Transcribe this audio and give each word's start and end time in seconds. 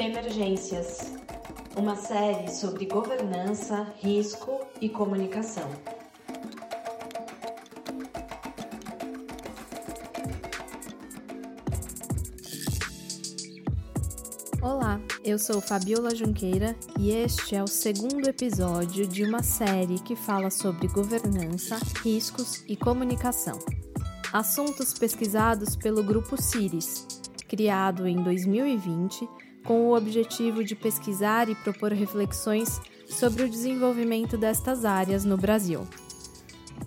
Emergências 0.00 1.12
uma 1.76 1.94
série 1.94 2.50
sobre 2.50 2.86
governança, 2.86 3.86
risco 3.98 4.62
e 4.80 4.88
comunicação. 4.88 5.68
Olá, 14.62 14.98
eu 15.22 15.38
sou 15.38 15.60
Fabiola 15.60 16.14
Junqueira 16.14 16.74
e 16.98 17.10
este 17.10 17.54
é 17.54 17.62
o 17.62 17.66
segundo 17.66 18.26
episódio 18.26 19.06
de 19.06 19.22
uma 19.22 19.42
série 19.42 19.98
que 19.98 20.16
fala 20.16 20.48
sobre 20.48 20.88
governança, 20.88 21.78
riscos 22.02 22.64
e 22.66 22.74
comunicação. 22.74 23.58
Assuntos 24.32 24.94
pesquisados 24.94 25.76
pelo 25.76 26.02
grupo 26.02 26.40
CIRIS, 26.40 27.06
criado 27.46 28.06
em 28.06 28.22
2020 28.22 29.28
com 29.70 29.86
o 29.86 29.96
objetivo 29.96 30.64
de 30.64 30.74
pesquisar 30.74 31.48
e 31.48 31.54
propor 31.54 31.92
reflexões 31.92 32.80
sobre 33.06 33.44
o 33.44 33.48
desenvolvimento 33.48 34.36
destas 34.36 34.84
áreas 34.84 35.24
no 35.24 35.36
Brasil. 35.36 35.86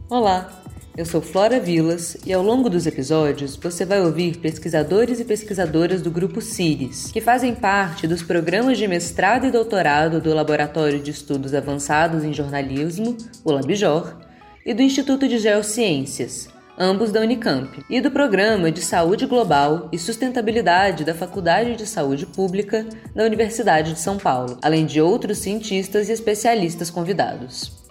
Olá, 0.09 0.62
eu 0.98 1.06
sou 1.06 1.22
Flora 1.22 1.62
Vilas 1.62 2.18
e 2.26 2.34
ao 2.34 2.44
longo 2.44 2.70
dos 2.70 2.86
episódios 2.86 3.56
você 3.56 3.86
vai 3.86 4.02
ouvir 4.02 4.38
pesquisadores 4.40 5.22
e 5.22 5.23
pesquisadoras 5.23 6.02
do 6.02 6.12
grupo 6.12 6.42
CIRIS, 6.42 7.09
que 7.09 7.22
fazem 7.22 7.56
parte 7.56 8.06
dos 8.06 8.22
programas 8.22 8.78
de 8.78 8.86
mestrado 8.86 9.45
e 9.45 9.52
doutorado 9.52 10.20
do 10.20 10.34
Laboratório 10.34 11.00
de 11.00 11.12
Estudos 11.12 11.54
Avançados 11.54 12.22
em 12.25 12.34
Jornalismo, 12.34 13.16
o 13.45 13.52
LabJOR, 13.53 14.14
e 14.66 14.73
do 14.73 14.81
Instituto 14.81 15.25
de 15.25 15.38
Geociências, 15.38 16.50
ambos 16.77 17.11
da 17.11 17.21
Unicamp, 17.21 17.83
e 17.89 18.02
do 18.02 18.11
Programa 18.11 18.71
de 18.71 18.81
Saúde 18.81 19.25
Global 19.25 19.89
e 19.91 19.99
Sustentabilidade 19.99 21.03
da 21.03 21.13
Faculdade 21.13 21.75
de 21.75 21.85
Saúde 21.85 22.25
Pública 22.25 22.85
da 23.16 23.23
Universidade 23.23 23.93
de 23.93 23.99
São 23.99 24.17
Paulo, 24.17 24.57
além 24.61 24.85
de 24.85 25.01
outros 25.01 25.39
cientistas 25.39 26.09
e 26.09 26.11
especialistas 26.11 26.89
convidados. 26.89 27.83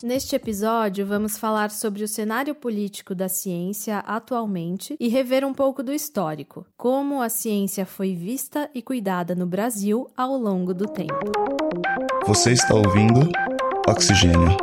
Neste 0.00 0.36
episódio, 0.36 1.04
vamos 1.04 1.36
falar 1.36 1.72
sobre 1.72 2.04
o 2.04 2.08
cenário 2.08 2.54
político 2.54 3.16
da 3.16 3.28
ciência 3.28 3.98
atualmente 3.98 4.96
e 5.00 5.08
rever 5.08 5.44
um 5.44 5.52
pouco 5.52 5.82
do 5.82 5.92
histórico, 5.92 6.64
como 6.76 7.20
a 7.20 7.28
ciência 7.28 7.84
foi 7.84 8.14
vista 8.14 8.70
e 8.72 8.80
cuidada 8.80 9.34
no 9.34 9.44
Brasil 9.44 10.08
ao 10.16 10.36
longo 10.36 10.72
do 10.72 10.86
tempo. 10.86 11.32
Você 12.24 12.52
está 12.52 12.76
ouvindo 12.76 13.28
Oxigênio. 13.88 14.54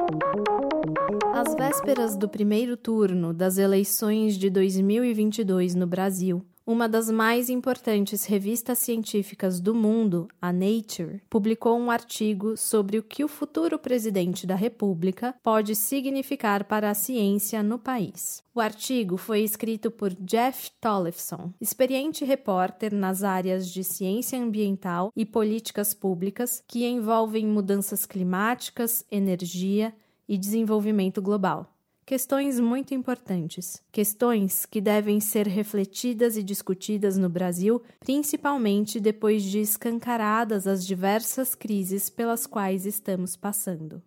Às 1.34 1.56
vésperas 1.56 2.16
do 2.16 2.30
primeiro 2.30 2.78
turno 2.78 3.34
das 3.34 3.58
eleições 3.58 4.38
de 4.38 4.52
2022 4.52 5.74
no 5.74 5.88
Brasil, 5.88 6.46
uma 6.66 6.90
das 6.90 7.12
mais 7.12 7.50
importantes 7.50 8.26
revistas 8.26 8.80
científicas 8.80 9.60
do 9.60 9.76
mundo, 9.76 10.28
a 10.42 10.52
Nature, 10.52 11.22
publicou 11.30 11.78
um 11.78 11.92
artigo 11.92 12.58
sobre 12.58 12.98
o 12.98 13.04
que 13.04 13.24
o 13.24 13.28
futuro 13.28 13.78
presidente 13.78 14.48
da 14.48 14.56
República 14.56 15.36
pode 15.44 15.76
significar 15.76 16.64
para 16.64 16.90
a 16.90 16.96
ciência 16.96 17.62
no 17.62 17.78
país. 17.78 18.44
O 18.54 18.60
artigo 18.60 19.16
foi 19.16 19.42
escrito 19.42 19.92
por 19.92 20.14
Jeff 20.14 20.72
Tollefson, 20.82 21.54
experiente 21.62 22.26
repórter 22.26 22.94
nas 22.94 23.24
áreas 23.24 23.70
de 23.70 23.84
ciência 23.84 24.40
ambiental 24.40 25.12
e 25.16 25.26
políticas 25.26 25.94
públicas 25.94 26.64
que 26.68 26.86
envolvem 26.86 27.46
mudanças 27.46 28.06
climáticas, 28.06 29.06
energia 29.12 29.94
e 30.28 30.38
desenvolvimento 30.38 31.22
global. 31.22 31.75
Questões 32.08 32.60
muito 32.60 32.94
importantes, 32.94 33.82
questões 33.92 34.64
que 34.64 34.80
devem 34.80 35.20
ser 35.20 35.48
refletidas 35.48 36.38
e 36.38 36.44
discutidas 36.44 37.18
no 37.18 37.28
Brasil, 37.28 37.82
principalmente 38.00 39.00
depois 39.00 39.42
de 39.42 39.58
escancaradas 39.58 40.68
as 40.68 40.86
diversas 40.86 41.56
crises 41.56 42.08
pelas 42.08 42.46
quais 42.46 42.86
estamos 42.86 43.36
passando. 43.36 44.04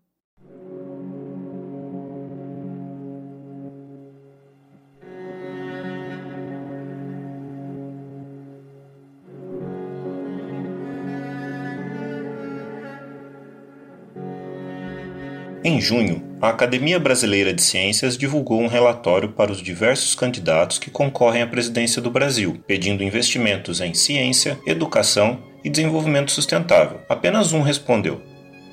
Em 15.65 15.81
junho, 15.81 16.28
a 16.41 16.51
Academia 16.51 17.01
Brasileira 17.01 17.53
de 17.53 17.61
Ciências 17.61 18.17
divulgou 18.17 18.61
um 18.61 18.69
relatório 18.69 19.31
para 19.31 19.51
os 19.51 19.61
diversos 19.61 20.15
candidatos 20.15 20.79
que 20.79 20.91
concorrem 20.91 21.43
à 21.43 21.47
presidência 21.47 22.01
do 22.01 22.13
Brasil, 22.13 22.61
pedindo 22.65 23.03
investimentos 23.03 23.81
em 23.81 23.93
ciência, 23.93 24.57
educação 24.65 25.41
e 25.65 25.69
desenvolvimento 25.69 26.31
sustentável. 26.31 27.01
Apenas 27.09 27.53
um 27.53 27.61
respondeu. 27.61 28.23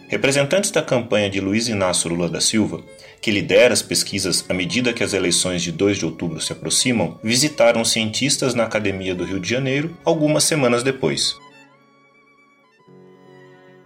Representantes 0.07 0.69
da 0.69 0.83
campanha 0.83 1.27
de 1.27 1.39
Luiz 1.39 1.67
Inácio 1.67 2.07
Lula 2.07 2.29
da 2.29 2.39
Silva, 2.39 2.83
que 3.19 3.31
lidera 3.31 3.73
as 3.73 3.81
pesquisas 3.81 4.45
à 4.47 4.53
medida 4.53 4.93
que 4.93 5.03
as 5.03 5.13
eleições 5.13 5.63
de 5.63 5.71
2 5.71 5.97
de 5.97 6.05
outubro 6.05 6.39
se 6.39 6.53
aproximam, 6.53 7.19
visitaram 7.23 7.83
cientistas 7.83 8.53
na 8.53 8.65
Academia 8.65 9.15
do 9.15 9.23
Rio 9.23 9.39
de 9.39 9.49
Janeiro 9.49 9.97
algumas 10.05 10.43
semanas 10.43 10.83
depois. 10.83 11.35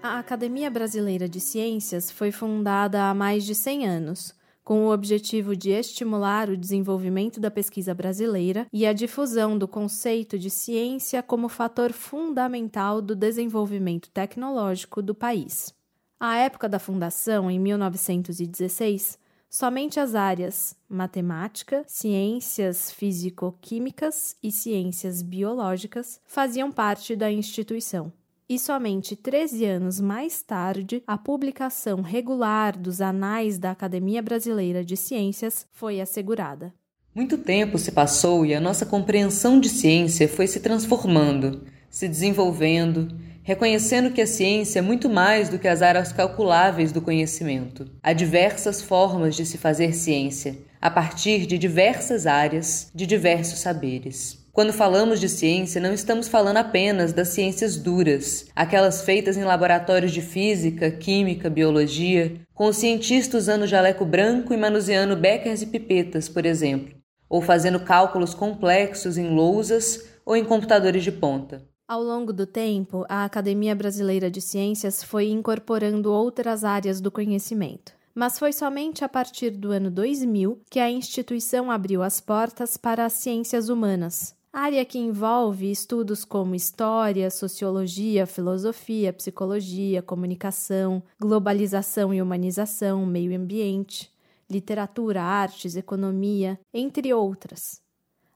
A 0.02 0.18
Academia 0.18 0.72
Brasileira 0.72 1.28
de 1.28 1.42
Ciências 1.42 2.10
foi 2.10 2.32
fundada 2.32 3.10
há 3.10 3.14
mais 3.14 3.44
de 3.44 3.54
100 3.54 3.86
anos, 3.86 4.34
com 4.64 4.86
o 4.86 4.94
objetivo 4.94 5.58
de 5.58 5.72
estimular 5.72 6.50
o 6.50 6.56
desenvolvimento 6.56 7.38
da 7.38 7.52
pesquisa 7.52 7.94
brasileira 7.94 8.66
e 8.72 8.86
a 8.86 8.94
difusão 8.94 9.58
do 9.58 9.68
conceito 9.68 10.40
de 10.40 10.50
ciência 10.50 11.22
como 11.22 11.50
fator 11.50 11.92
fundamental 11.92 13.02
do 13.02 13.14
desenvolvimento 13.14 14.10
tecnológico 14.10 15.02
do 15.02 15.14
país. 15.14 15.76
À 16.18 16.38
época 16.38 16.70
da 16.70 16.80
fundação, 16.80 17.52
em 17.52 17.60
1916, 17.60 19.20
somente 19.50 20.00
as 20.00 20.16
áreas 20.16 20.78
matemática, 20.88 21.84
ciências 21.86 22.90
físico-químicas 22.90 24.38
e 24.42 24.50
ciências 24.50 25.22
biológicas 25.22 26.22
faziam 26.26 26.72
parte 26.72 27.18
da 27.18 27.30
instituição 27.30 28.14
e 28.50 28.58
somente 28.58 29.16
13 29.16 29.64
anos 29.64 30.02
mais 30.02 30.42
tarde, 30.42 31.04
a 31.06 31.16
publicação 31.16 32.02
regular 32.02 32.76
dos 32.76 33.00
Anais 33.00 33.60
da 33.60 33.70
Academia 33.70 34.24
Brasileira 34.24 34.84
de 34.84 34.98
Ciências 34.98 35.68
foi 35.72 36.02
assegurada. 36.02 36.74
Muito 37.14 37.38
tempo 37.38 37.78
se 37.78 37.92
passou 37.92 38.44
e 38.44 38.56
a 38.56 38.60
nossa 38.60 38.88
compreensão 38.88 39.60
de 39.60 39.70
ciência 39.70 40.28
foi 40.28 40.48
se 40.48 40.62
transformando, 40.62 41.64
se 41.92 42.08
desenvolvendo, 42.08 43.16
reconhecendo 43.44 44.12
que 44.12 44.22
a 44.22 44.28
ciência 44.28 44.80
é 44.80 44.82
muito 44.82 45.08
mais 45.08 45.50
do 45.50 45.60
que 45.60 45.68
as 45.68 45.84
áreas 45.84 46.12
calculáveis 46.12 46.92
do 46.92 47.02
conhecimento. 47.02 47.86
Há 48.02 48.14
diversas 48.14 48.82
formas 48.82 49.36
de 49.36 49.46
se 49.46 49.60
fazer 49.60 49.94
ciência, 49.94 50.58
a 50.82 50.90
partir 50.90 51.46
de 51.46 51.58
diversas 51.58 52.26
áreas, 52.26 52.90
de 52.96 53.06
diversos 53.06 53.60
saberes. 53.60 54.39
Quando 54.60 54.74
falamos 54.74 55.22
de 55.22 55.30
ciência, 55.30 55.80
não 55.80 55.94
estamos 55.94 56.28
falando 56.28 56.58
apenas 56.58 57.14
das 57.14 57.30
ciências 57.30 57.78
duras, 57.78 58.46
aquelas 58.54 59.02
feitas 59.04 59.38
em 59.38 59.46
laboratórios 59.46 60.12
de 60.12 60.22
física, 60.22 60.92
química, 60.92 61.50
biologia, 61.50 62.42
com 62.54 62.66
os 62.66 62.76
cientistas 62.76 63.44
usando 63.44 63.66
jaleco 63.66 64.04
branco 64.04 64.54
e 64.54 64.58
manuseando 64.58 65.16
beckers 65.16 65.62
e 65.62 65.68
pipetas, 65.68 66.28
por 66.28 66.46
exemplo, 66.46 66.94
ou 67.30 67.42
fazendo 67.42 67.80
cálculos 67.80 68.34
complexos 68.34 69.18
em 69.18 69.34
lousas 69.34 70.10
ou 70.26 70.36
em 70.36 70.44
computadores 70.44 71.06
de 71.06 71.12
ponta. 71.14 71.66
Ao 71.88 72.04
longo 72.04 72.34
do 72.34 72.46
tempo, 72.46 73.06
a 73.08 73.24
Academia 73.24 73.74
Brasileira 73.74 74.30
de 74.30 74.42
Ciências 74.42 75.02
foi 75.02 75.30
incorporando 75.30 76.12
outras 76.12 76.66
áreas 76.66 77.00
do 77.00 77.10
conhecimento. 77.10 77.94
Mas 78.14 78.38
foi 78.38 78.52
somente 78.52 79.06
a 79.06 79.08
partir 79.08 79.52
do 79.52 79.72
ano 79.72 79.90
2000 79.90 80.62
que 80.70 80.82
a 80.82 80.92
instituição 80.92 81.72
abriu 81.72 82.04
as 82.04 82.20
portas 82.20 82.76
para 82.76 83.06
as 83.06 83.14
ciências 83.14 83.70
humanas, 83.70 84.38
área 84.52 84.84
que 84.84 84.98
envolve 84.98 85.70
estudos 85.70 86.26
como 86.26 86.56
história, 86.56 87.30
sociologia, 87.30 88.26
filosofia, 88.26 89.14
psicologia, 89.14 90.02
comunicação, 90.02 91.04
globalização 91.20 92.14
e 92.14 92.22
humanização, 92.22 93.06
meio 93.06 93.36
ambiente, 93.36 94.12
literatura, 94.50 95.22
artes, 95.22 95.76
economia, 95.76 96.60
entre 96.74 97.14
outras. 97.14 97.82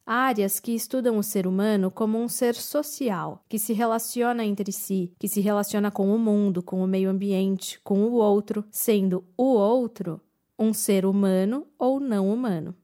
Áreas 0.06 0.60
que 0.60 0.76
estudam 0.76 1.18
o 1.18 1.24
ser 1.24 1.48
humano 1.48 1.90
como 1.90 2.20
um 2.20 2.28
ser 2.28 2.56
social, 2.56 3.44
que 3.48 3.58
se 3.58 3.72
relaciona 3.74 4.46
entre 4.46 4.72
si, 4.72 5.14
que 5.18 5.30
se 5.30 5.40
relaciona 5.40 5.90
com 5.90 6.14
o 6.14 6.20
mundo, 6.20 6.62
com 6.62 6.84
o 6.84 6.88
meio 6.88 7.10
ambiente, 7.10 7.80
com 7.82 8.04
o 8.04 8.14
outro, 8.14 8.66
sendo 8.70 9.24
o 9.38 9.54
outro 9.54 10.22
um 10.60 10.74
ser 10.74 11.06
humano 11.06 11.66
ou 11.80 12.00
não 12.00 12.32
humano. 12.32 12.76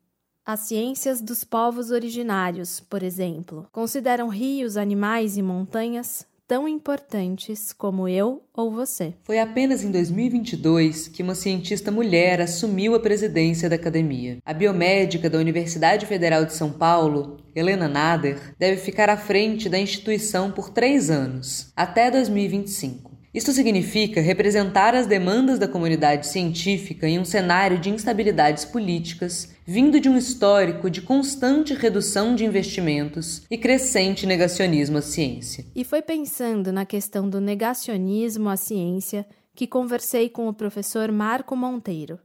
As 0.52 0.62
ciências 0.62 1.22
dos 1.22 1.44
povos 1.44 1.92
originários, 1.92 2.80
por 2.80 3.04
exemplo, 3.04 3.68
consideram 3.72 4.30
rios, 4.30 4.78
animais 4.78 5.38
e 5.38 5.44
montanhas 5.44 6.26
tão 6.48 6.68
importantes 6.68 7.72
como 7.72 8.08
eu 8.08 8.42
ou 8.52 8.72
você. 8.72 9.14
Foi 9.22 9.38
apenas 9.38 9.84
em 9.84 9.92
2022 9.92 11.08
que 11.08 11.22
uma 11.22 11.36
cientista 11.36 11.92
mulher 11.92 12.42
assumiu 12.42 12.96
a 12.96 13.00
presidência 13.00 13.70
da 13.70 13.76
academia. 13.76 14.40
A 14.44 14.52
biomédica 14.52 15.30
da 15.30 15.38
Universidade 15.38 16.08
Federal 16.08 16.44
de 16.44 16.54
São 16.54 16.72
Paulo, 16.72 17.38
Helena 17.56 17.88
Nader, 17.88 18.56
deve 18.58 18.78
ficar 18.78 19.08
à 19.08 19.18
frente 19.18 19.70
da 19.70 19.78
instituição 19.78 20.52
por 20.52 20.72
três 20.72 21.12
anos, 21.12 21.72
até 21.76 22.10
2025. 22.10 23.09
Isto 23.32 23.52
significa 23.52 24.22
representar 24.22 24.96
as 24.96 25.06
demandas 25.06 25.60
da 25.60 25.68
comunidade 25.68 26.26
científica 26.26 27.08
em 27.08 27.20
um 27.20 27.26
cenário 27.26 27.78
de 27.78 27.92
instabilidades 27.92 28.66
políticas, 28.66 29.54
vindo 29.66 30.00
de 30.00 30.10
um 30.10 30.18
histórico 30.18 30.90
de 30.90 31.02
constante 31.02 31.76
redução 31.76 32.34
de 32.34 32.44
investimentos 32.44 33.44
e 33.50 33.56
crescente 33.56 34.26
negacionismo 34.26 34.98
à 34.98 35.02
ciência. 35.02 35.64
E 35.76 35.84
foi 35.84 36.02
pensando 36.02 36.72
na 36.72 36.86
questão 36.86 37.30
do 37.30 37.40
negacionismo 37.40 38.50
à 38.50 38.58
ciência 38.58 39.28
que 39.54 39.68
conversei 39.68 40.28
com 40.28 40.48
o 40.48 40.54
professor 40.54 41.12
Marco 41.12 41.56
Monteiro 41.56 42.20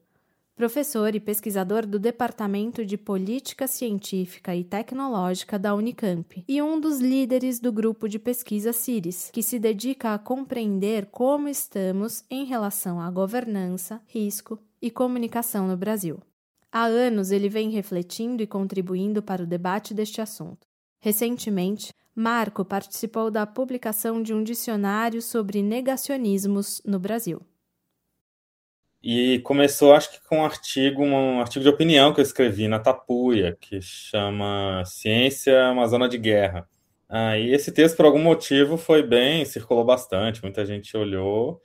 professor 0.54 1.14
e 1.14 1.20
pesquisador 1.20 1.84
do 1.84 1.98
Departamento 1.98 2.84
de 2.84 2.96
Política 2.96 3.66
Científica 3.66 4.54
e 4.54 4.62
Tecnológica 4.62 5.58
da 5.58 5.74
Unicamp, 5.74 6.44
e 6.46 6.62
um 6.62 6.78
dos 6.78 7.00
líderes 7.00 7.58
do 7.58 7.72
grupo 7.72 8.08
de 8.08 8.18
pesquisa 8.18 8.72
CIRIS, 8.72 9.30
que 9.32 9.42
se 9.42 9.58
dedica 9.58 10.14
a 10.14 10.18
compreender 10.18 11.06
como 11.06 11.48
estamos 11.48 12.24
em 12.30 12.44
relação 12.44 13.00
à 13.00 13.10
governança, 13.10 14.00
risco 14.06 14.58
e 14.80 14.90
comunicação 14.90 15.66
no 15.66 15.76
Brasil. 15.76 16.20
Há 16.70 16.84
anos 16.84 17.30
ele 17.30 17.48
vem 17.48 17.70
refletindo 17.70 18.42
e 18.42 18.46
contribuindo 18.46 19.22
para 19.22 19.42
o 19.42 19.46
debate 19.46 19.92
deste 19.92 20.20
assunto. 20.20 20.66
Recentemente, 21.00 21.92
Marco 22.14 22.64
participou 22.64 23.30
da 23.30 23.44
publicação 23.44 24.22
de 24.22 24.32
um 24.32 24.42
dicionário 24.42 25.20
sobre 25.20 25.62
negacionismos 25.62 26.80
no 26.84 26.98
Brasil. 26.98 27.42
E 29.06 29.40
começou, 29.40 29.92
acho 29.92 30.12
que 30.12 30.26
com 30.26 30.38
um 30.38 30.44
artigo, 30.46 31.02
um 31.04 31.38
artigo 31.38 31.62
de 31.62 31.68
opinião 31.68 32.14
que 32.14 32.20
eu 32.20 32.24
escrevi 32.24 32.66
na 32.66 32.78
Tapuia, 32.78 33.54
que 33.60 33.78
chama 33.82 34.82
Ciência 34.86 35.50
é 35.50 35.70
uma 35.70 35.86
Zona 35.86 36.08
de 36.08 36.16
Guerra. 36.16 36.66
E 37.38 37.52
esse 37.52 37.70
texto, 37.70 37.96
por 37.96 38.06
algum 38.06 38.18
motivo, 38.18 38.78
foi 38.78 39.02
bem, 39.02 39.44
circulou 39.44 39.84
bastante, 39.84 40.42
muita 40.42 40.64
gente 40.64 40.96
olhou. 40.96 41.60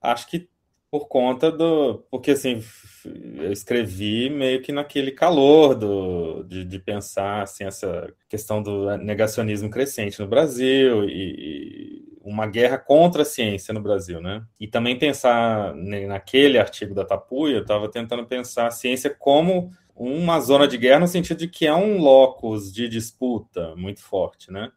Acho 0.00 0.26
que 0.26 0.48
por 0.90 1.08
conta 1.08 1.50
do. 1.50 2.04
Porque, 2.10 2.32
assim, 2.32 2.62
eu 3.04 3.52
escrevi 3.52 4.30
meio 4.30 4.62
que 4.62 4.72
naquele 4.72 5.10
calor 5.12 5.74
do, 5.74 6.42
de, 6.44 6.64
de 6.64 6.78
pensar 6.78 7.42
assim, 7.42 7.64
essa 7.64 8.12
questão 8.28 8.62
do 8.62 8.96
negacionismo 8.98 9.70
crescente 9.70 10.20
no 10.20 10.26
Brasil 10.26 11.04
e, 11.04 11.12
e 11.12 12.08
uma 12.22 12.46
guerra 12.46 12.78
contra 12.78 13.22
a 13.22 13.24
ciência 13.24 13.72
no 13.72 13.80
Brasil, 13.80 14.20
né? 14.20 14.44
E 14.60 14.66
também 14.66 14.98
pensar 14.98 15.74
naquele 15.74 16.58
artigo 16.58 16.94
da 16.94 17.04
Tapuia, 17.04 17.56
eu 17.56 17.62
estava 17.62 17.88
tentando 17.90 18.26
pensar 18.26 18.66
a 18.66 18.70
ciência 18.70 19.10
como 19.10 19.72
uma 19.96 20.38
zona 20.40 20.68
de 20.68 20.78
guerra 20.78 21.00
no 21.00 21.08
sentido 21.08 21.38
de 21.38 21.48
que 21.48 21.66
é 21.66 21.74
um 21.74 21.98
locus 21.98 22.72
de 22.72 22.88
disputa 22.88 23.74
muito 23.76 24.02
forte, 24.02 24.52
né? 24.52 24.70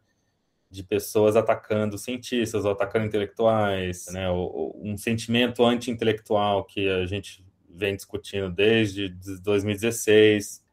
De 0.72 0.82
pessoas 0.82 1.36
atacando 1.36 1.98
cientistas 1.98 2.64
ou 2.64 2.72
atacando 2.72 3.06
intelectuais, 3.06 4.06
né? 4.10 4.30
um 4.30 4.96
sentimento 4.96 5.64
anti-intelectual 5.64 6.64
que 6.64 6.88
a 6.88 7.06
gente 7.06 7.44
vem 7.68 7.94
discutindo 7.94 8.50
desde 8.50 9.10
2016, 9.42 10.64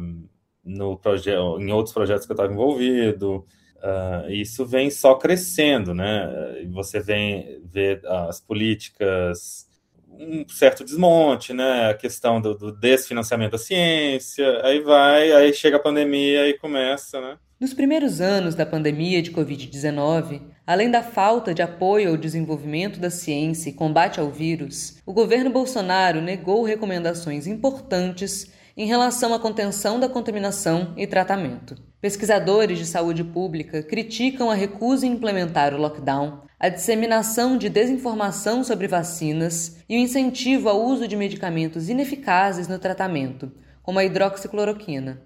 um, 0.00 0.28
no 0.64 0.96
projeto, 0.96 1.60
em 1.60 1.72
outros 1.72 1.92
projetos 1.92 2.24
que 2.24 2.32
eu 2.32 2.34
estava 2.34 2.52
envolvido, 2.52 3.44
Uh, 3.76 4.30
isso 4.30 4.64
vem 4.64 4.90
só 4.90 5.14
crescendo, 5.14 5.94
né? 5.94 6.64
Você 6.72 6.98
vem 6.98 7.60
ver 7.64 8.04
as 8.06 8.40
políticas, 8.40 9.68
um 10.08 10.48
certo 10.48 10.82
desmonte, 10.82 11.52
né? 11.52 11.90
A 11.90 11.94
questão 11.94 12.40
do, 12.40 12.56
do, 12.56 12.72
desfinanciamento 12.72 13.52
da 13.52 13.58
ciência, 13.58 14.60
aí 14.64 14.80
vai, 14.80 15.30
aí 15.32 15.52
chega 15.52 15.76
a 15.76 15.80
pandemia 15.80 16.48
e 16.48 16.58
começa, 16.58 17.20
né? 17.20 17.38
Nos 17.58 17.72
primeiros 17.72 18.20
anos 18.20 18.54
da 18.54 18.66
pandemia 18.66 19.22
de 19.22 19.32
Covid-19, 19.32 20.42
além 20.66 20.90
da 20.90 21.02
falta 21.02 21.54
de 21.54 21.62
apoio 21.62 22.10
ao 22.10 22.16
desenvolvimento 22.18 23.00
da 23.00 23.08
ciência 23.08 23.70
e 23.70 23.72
combate 23.72 24.20
ao 24.20 24.30
vírus, 24.30 24.98
o 25.06 25.12
governo 25.14 25.48
Bolsonaro 25.48 26.20
negou 26.20 26.62
recomendações 26.62 27.46
importantes 27.46 28.52
em 28.76 28.84
relação 28.84 29.32
à 29.32 29.38
contenção 29.38 29.98
da 29.98 30.06
contaminação 30.06 30.92
e 30.98 31.06
tratamento. 31.06 31.76
Pesquisadores 31.98 32.78
de 32.78 32.84
saúde 32.84 33.24
pública 33.24 33.82
criticam 33.82 34.50
a 34.50 34.54
recusa 34.54 35.06
em 35.06 35.12
implementar 35.12 35.72
o 35.72 35.78
lockdown, 35.78 36.42
a 36.60 36.68
disseminação 36.68 37.56
de 37.56 37.70
desinformação 37.70 38.62
sobre 38.62 38.86
vacinas 38.86 39.78
e 39.88 39.96
o 39.96 40.00
incentivo 40.00 40.68
ao 40.68 40.84
uso 40.84 41.08
de 41.08 41.16
medicamentos 41.16 41.88
ineficazes 41.88 42.68
no 42.68 42.78
tratamento, 42.78 43.50
como 43.82 43.98
a 43.98 44.04
hidroxicloroquina. 44.04 45.22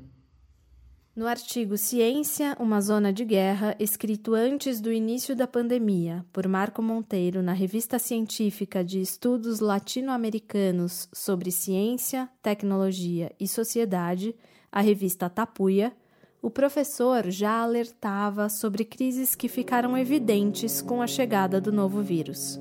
No 1.20 1.26
artigo 1.26 1.76
Ciência, 1.76 2.56
uma 2.58 2.80
zona 2.80 3.12
de 3.12 3.26
guerra, 3.26 3.76
escrito 3.78 4.32
antes 4.34 4.80
do 4.80 4.90
início 4.90 5.36
da 5.36 5.46
pandemia, 5.46 6.24
por 6.32 6.48
Marco 6.48 6.80
Monteiro 6.80 7.42
na 7.42 7.52
Revista 7.52 7.98
Científica 7.98 8.82
de 8.82 9.02
Estudos 9.02 9.60
Latino-Americanos 9.60 11.10
sobre 11.12 11.50
Ciência, 11.50 12.26
Tecnologia 12.42 13.30
e 13.38 13.46
Sociedade, 13.46 14.34
a 14.72 14.80
revista 14.80 15.28
Tapuia, 15.28 15.92
o 16.40 16.48
professor 16.48 17.28
já 17.28 17.60
alertava 17.60 18.48
sobre 18.48 18.82
crises 18.82 19.34
que 19.34 19.46
ficaram 19.46 19.98
evidentes 19.98 20.80
com 20.80 21.02
a 21.02 21.06
chegada 21.06 21.60
do 21.60 21.70
novo 21.70 22.00
vírus. 22.00 22.58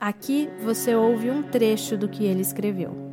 Aqui 0.00 0.48
você 0.64 0.96
ouve 0.96 1.30
um 1.30 1.44
trecho 1.44 1.96
do 1.96 2.08
que 2.08 2.24
ele 2.24 2.40
escreveu. 2.40 3.05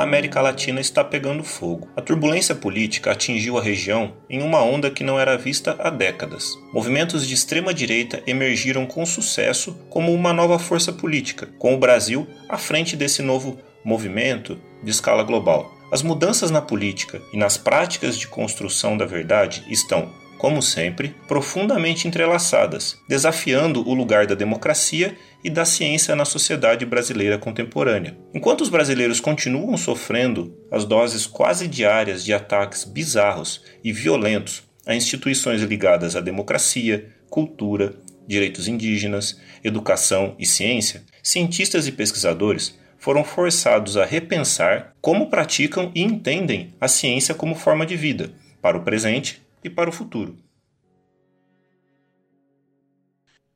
A 0.00 0.02
América 0.02 0.40
Latina 0.40 0.80
está 0.80 1.04
pegando 1.04 1.44
fogo. 1.44 1.86
A 1.94 2.00
turbulência 2.00 2.54
política 2.54 3.12
atingiu 3.12 3.58
a 3.58 3.62
região 3.62 4.14
em 4.30 4.40
uma 4.40 4.62
onda 4.62 4.90
que 4.90 5.04
não 5.04 5.20
era 5.20 5.36
vista 5.36 5.76
há 5.78 5.90
décadas. 5.90 6.56
Movimentos 6.72 7.26
de 7.26 7.34
extrema 7.34 7.74
direita 7.74 8.22
emergiram 8.26 8.86
com 8.86 9.04
sucesso 9.04 9.78
como 9.90 10.14
uma 10.14 10.32
nova 10.32 10.58
força 10.58 10.90
política, 10.90 11.50
com 11.58 11.74
o 11.74 11.78
Brasil 11.78 12.26
à 12.48 12.56
frente 12.56 12.96
desse 12.96 13.20
novo 13.20 13.58
movimento 13.84 14.58
de 14.82 14.90
escala 14.90 15.22
global. 15.22 15.70
As 15.92 16.00
mudanças 16.02 16.50
na 16.50 16.62
política 16.62 17.20
e 17.30 17.36
nas 17.36 17.58
práticas 17.58 18.16
de 18.16 18.26
construção 18.26 18.96
da 18.96 19.04
verdade 19.04 19.66
estão 19.68 20.10
como 20.40 20.62
sempre, 20.62 21.14
profundamente 21.28 22.08
entrelaçadas, 22.08 22.96
desafiando 23.06 23.86
o 23.86 23.92
lugar 23.92 24.26
da 24.26 24.34
democracia 24.34 25.14
e 25.44 25.50
da 25.50 25.66
ciência 25.66 26.16
na 26.16 26.24
sociedade 26.24 26.86
brasileira 26.86 27.36
contemporânea. 27.36 28.16
Enquanto 28.32 28.62
os 28.62 28.70
brasileiros 28.70 29.20
continuam 29.20 29.76
sofrendo 29.76 30.56
as 30.72 30.86
doses 30.86 31.26
quase 31.26 31.68
diárias 31.68 32.24
de 32.24 32.32
ataques 32.32 32.84
bizarros 32.84 33.62
e 33.84 33.92
violentos 33.92 34.62
a 34.86 34.94
instituições 34.94 35.60
ligadas 35.60 36.16
à 36.16 36.22
democracia, 36.22 37.06
cultura, 37.28 37.96
direitos 38.26 38.66
indígenas, 38.66 39.38
educação 39.62 40.34
e 40.38 40.46
ciência, 40.46 41.02
cientistas 41.22 41.86
e 41.86 41.92
pesquisadores 41.92 42.78
foram 42.96 43.22
forçados 43.22 43.98
a 43.98 44.06
repensar 44.06 44.94
como 45.02 45.28
praticam 45.28 45.92
e 45.94 46.02
entendem 46.02 46.72
a 46.80 46.88
ciência 46.88 47.34
como 47.34 47.54
forma 47.54 47.84
de 47.84 47.94
vida, 47.94 48.32
para 48.62 48.78
o 48.78 48.82
presente 48.82 49.42
e 49.62 49.70
para 49.70 49.90
o 49.90 49.92
futuro. 49.92 50.36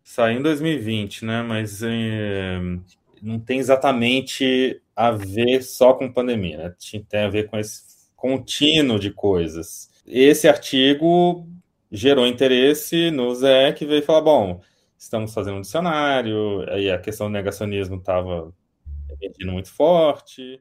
Saiu 0.03 0.39
em 0.39 0.43
2020, 0.43 1.25
né? 1.25 1.43
Mas 1.43 1.83
é, 1.83 2.59
não 3.23 3.41
tem 3.41 3.59
exatamente 3.59 4.81
a 4.95 5.11
ver 5.11 5.63
só 5.63 5.95
com 5.95 6.13
pandemia, 6.13 6.59
né? 6.59 6.75
Tem 7.09 7.21
a 7.21 7.29
ver 7.29 7.49
com 7.49 7.57
esse 7.59 7.83
contínuo 8.15 8.99
de 8.99 9.11
coisas. 9.11 9.91
Esse 10.07 10.47
artigo 10.47 11.49
gerou 11.91 12.27
interesse 12.27 13.11
no 13.11 13.35
Zé, 13.35 13.73
que 13.73 13.87
veio 13.87 14.03
falar: 14.03 14.21
bom, 14.21 14.61
estamos 14.99 15.33
fazendo 15.33 15.57
um 15.59 15.61
dicionário, 15.63 16.69
aí 16.71 16.91
a 16.91 16.99
questão 16.99 17.29
do 17.29 17.33
negacionismo 17.33 17.97
estava 17.97 18.53
emergindo 19.11 19.53
muito 19.53 19.73
forte. 19.73 20.61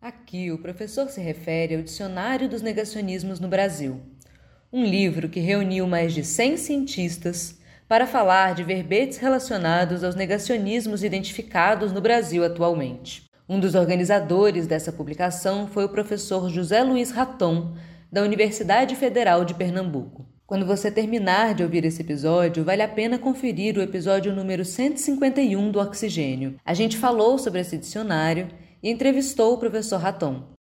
Aqui, 0.00 0.52
o 0.52 0.58
professor 0.58 1.08
se 1.08 1.20
refere 1.20 1.74
ao 1.74 1.82
Dicionário 1.82 2.48
dos 2.48 2.62
Negacionismos 2.62 3.40
no 3.40 3.48
Brasil, 3.48 4.00
um 4.72 4.84
livro 4.84 5.28
que 5.28 5.40
reuniu 5.40 5.88
mais 5.88 6.14
de 6.14 6.22
100 6.22 6.56
cientistas 6.56 7.58
para 7.88 8.06
falar 8.06 8.54
de 8.54 8.62
verbetes 8.62 9.18
relacionados 9.18 10.04
aos 10.04 10.14
negacionismos 10.14 11.02
identificados 11.02 11.90
no 11.90 12.00
Brasil 12.00 12.44
atualmente. 12.44 13.24
Um 13.48 13.58
dos 13.58 13.74
organizadores 13.74 14.68
dessa 14.68 14.92
publicação 14.92 15.66
foi 15.66 15.84
o 15.86 15.88
professor 15.88 16.48
José 16.48 16.80
Luiz 16.84 17.10
Raton, 17.10 17.74
da 18.10 18.22
Universidade 18.22 18.94
Federal 18.94 19.44
de 19.44 19.54
Pernambuco. 19.54 20.28
Quando 20.46 20.64
você 20.64 20.92
terminar 20.92 21.56
de 21.56 21.64
ouvir 21.64 21.84
esse 21.84 22.02
episódio, 22.02 22.62
vale 22.62 22.82
a 22.82 22.88
pena 22.88 23.18
conferir 23.18 23.76
o 23.76 23.82
episódio 23.82 24.32
número 24.32 24.64
151 24.64 25.72
do 25.72 25.80
Oxigênio. 25.80 26.54
A 26.64 26.72
gente 26.72 26.96
falou 26.96 27.36
sobre 27.36 27.60
esse 27.60 27.76
dicionário 27.76 28.48
e 28.82 28.90
entrevistou 28.90 29.54
o 29.54 29.58
professor 29.58 29.98
Raton. 29.98 30.58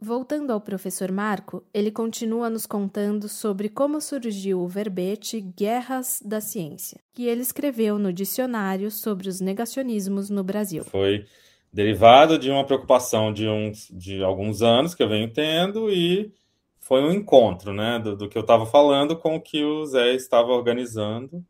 Voltando 0.00 0.52
ao 0.52 0.60
professor 0.60 1.10
Marco, 1.10 1.64
ele 1.74 1.90
continua 1.90 2.48
nos 2.48 2.66
contando 2.66 3.28
sobre 3.28 3.68
como 3.68 4.00
surgiu 4.00 4.60
o 4.60 4.68
verbete 4.68 5.40
Guerras 5.40 6.22
da 6.24 6.40
Ciência, 6.40 7.00
que 7.12 7.26
ele 7.26 7.42
escreveu 7.42 7.98
no 7.98 8.12
dicionário 8.12 8.92
sobre 8.92 9.28
os 9.28 9.40
negacionismos 9.40 10.30
no 10.30 10.44
Brasil. 10.44 10.84
Foi 10.84 11.26
derivado 11.72 12.38
de 12.38 12.48
uma 12.48 12.64
preocupação 12.64 13.32
de, 13.32 13.48
uns, 13.48 13.88
de 13.90 14.22
alguns 14.22 14.62
anos 14.62 14.94
que 14.94 15.02
eu 15.02 15.08
venho 15.08 15.32
tendo 15.32 15.90
e 15.90 16.32
foi 16.78 17.02
um 17.02 17.10
encontro 17.10 17.72
né, 17.72 17.98
do, 17.98 18.16
do 18.16 18.28
que 18.28 18.38
eu 18.38 18.42
estava 18.42 18.66
falando 18.66 19.16
com 19.16 19.34
o 19.34 19.40
que 19.40 19.64
o 19.64 19.84
Zé 19.84 20.14
estava 20.14 20.52
organizando. 20.52 21.44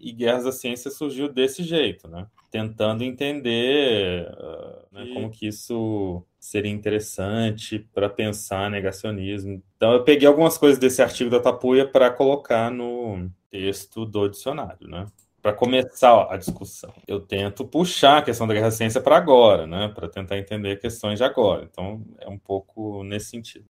E 0.00 0.12
Guerras 0.12 0.42
da 0.42 0.50
Ciência 0.50 0.90
surgiu 0.90 1.32
desse 1.32 1.62
jeito, 1.62 2.08
né? 2.08 2.26
Tentando 2.52 3.02
entender 3.02 4.30
uh, 4.30 4.86
né, 4.94 5.10
como 5.14 5.30
que 5.30 5.46
isso 5.46 6.22
seria 6.38 6.70
interessante 6.70 7.78
para 7.94 8.10
pensar 8.10 8.70
negacionismo. 8.70 9.62
Então 9.76 9.92
eu 9.92 10.04
peguei 10.04 10.28
algumas 10.28 10.58
coisas 10.58 10.78
desse 10.78 11.00
artigo 11.00 11.30
da 11.30 11.40
Tapuia 11.40 11.88
para 11.88 12.10
colocar 12.10 12.70
no 12.70 13.30
texto 13.50 14.04
do 14.04 14.28
dicionário, 14.28 14.86
né? 14.86 15.06
Para 15.40 15.54
começar 15.54 16.28
a 16.30 16.36
discussão, 16.36 16.92
eu 17.08 17.18
tento 17.18 17.64
puxar 17.64 18.18
a 18.18 18.22
questão 18.22 18.46
da 18.46 18.54
guerra 18.54 18.70
ciência 18.70 19.00
para 19.00 19.16
agora, 19.16 19.66
né? 19.66 19.88
Para 19.88 20.08
tentar 20.08 20.38
entender 20.38 20.76
questões 20.76 21.18
de 21.18 21.24
agora. 21.24 21.66
Então 21.68 22.04
é 22.20 22.28
um 22.28 22.38
pouco 22.38 23.02
nesse 23.02 23.30
sentido. 23.30 23.64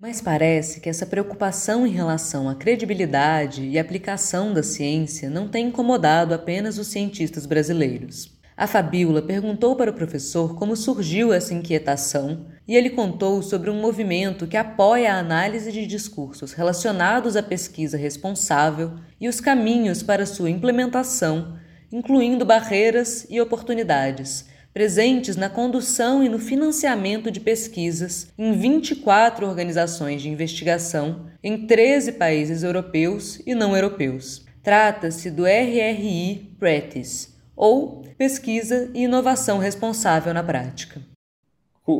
Mas 0.00 0.20
parece 0.20 0.80
que 0.80 0.88
essa 0.88 1.06
preocupação 1.06 1.86
em 1.86 1.90
relação 1.90 2.48
à 2.48 2.54
credibilidade 2.54 3.62
e 3.62 3.78
aplicação 3.78 4.52
da 4.52 4.62
ciência 4.62 5.30
não 5.30 5.48
tem 5.48 5.68
incomodado 5.68 6.34
apenas 6.34 6.78
os 6.78 6.88
cientistas 6.88 7.46
brasileiros. 7.46 8.34
A 8.56 8.66
Fabíola 8.66 9.22
perguntou 9.22 9.76
para 9.76 9.90
o 9.90 9.94
professor 9.94 10.56
como 10.56 10.76
surgiu 10.76 11.32
essa 11.32 11.54
inquietação 11.54 12.46
e 12.66 12.74
ele 12.74 12.90
contou 12.90 13.40
sobre 13.40 13.70
um 13.70 13.80
movimento 13.80 14.48
que 14.48 14.56
apoia 14.56 15.14
a 15.14 15.18
análise 15.18 15.70
de 15.70 15.86
discursos 15.86 16.52
relacionados 16.52 17.36
à 17.36 17.42
pesquisa 17.42 17.96
responsável 17.96 18.92
e 19.20 19.28
os 19.28 19.40
caminhos 19.40 20.02
para 20.02 20.26
sua 20.26 20.50
implementação, 20.50 21.56
incluindo 21.90 22.44
barreiras 22.44 23.26
e 23.30 23.40
oportunidades 23.40 24.53
presentes 24.74 25.36
na 25.36 25.48
condução 25.48 26.24
e 26.24 26.28
no 26.28 26.40
financiamento 26.40 27.30
de 27.30 27.38
pesquisas 27.38 28.32
em 28.36 28.52
24 28.58 29.46
organizações 29.46 30.20
de 30.20 30.28
investigação 30.28 31.26
em 31.42 31.64
13 31.64 32.12
países 32.12 32.64
europeus 32.64 33.40
e 33.46 33.54
não 33.54 33.76
europeus. 33.76 34.44
Trata-se 34.64 35.30
do 35.30 35.46
RRI 35.46 36.56
Practice, 36.58 37.28
ou 37.54 38.02
Pesquisa 38.18 38.90
e 38.92 39.04
Inovação 39.04 39.58
Responsável 39.58 40.34
na 40.34 40.42
Prática. 40.42 41.00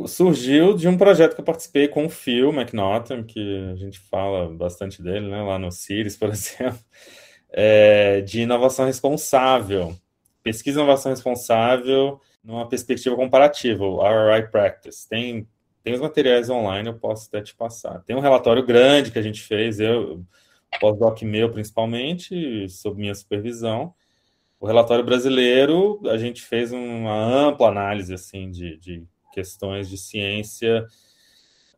Surgiu 0.07 0.75
de 0.75 0.87
um 0.87 0.97
projeto 0.97 1.35
que 1.35 1.41
eu 1.41 1.45
participei 1.45 1.87
com 1.87 2.05
o 2.05 2.09
Phil 2.09 2.51
McNaughton, 2.51 3.23
que 3.23 3.69
a 3.71 3.75
gente 3.75 3.99
fala 3.99 4.49
bastante 4.49 5.01
dele, 5.01 5.29
né, 5.29 5.41
lá 5.43 5.59
no 5.59 5.71
CIRIS, 5.71 6.17
por 6.17 6.29
exemplo, 6.33 6.79
é, 7.51 8.21
de 8.21 8.41
inovação 8.41 8.85
responsável. 8.85 9.95
Pesquisa 10.45 10.79
e 10.79 10.83
inovação 10.83 11.11
responsável 11.11 12.21
numa 12.43 12.69
perspectiva 12.69 13.15
comparativa, 13.15 13.83
o 13.83 13.99
RRI 13.99 14.51
Practice. 14.51 15.09
Tem, 15.09 15.47
tem 15.83 15.95
os 15.95 15.99
materiais 15.99 16.51
online, 16.51 16.87
eu 16.87 16.93
posso 16.93 17.27
até 17.27 17.41
te 17.41 17.55
passar. 17.55 18.03
Tem 18.03 18.15
um 18.15 18.19
relatório 18.19 18.63
grande 18.63 19.09
que 19.09 19.17
a 19.17 19.23
gente 19.23 19.41
fez, 19.41 19.79
eu, 19.79 20.23
pós-doc 20.79 21.23
meu 21.23 21.51
principalmente, 21.51 22.69
sob 22.69 23.01
minha 23.01 23.15
supervisão. 23.15 23.91
O 24.59 24.67
relatório 24.67 25.03
brasileiro, 25.03 25.99
a 26.05 26.17
gente 26.17 26.43
fez 26.43 26.71
uma 26.71 27.17
ampla 27.17 27.69
análise 27.69 28.13
assim 28.13 28.51
de, 28.51 28.77
de 28.77 29.03
questões 29.33 29.89
de 29.89 29.97
ciência. 29.97 30.85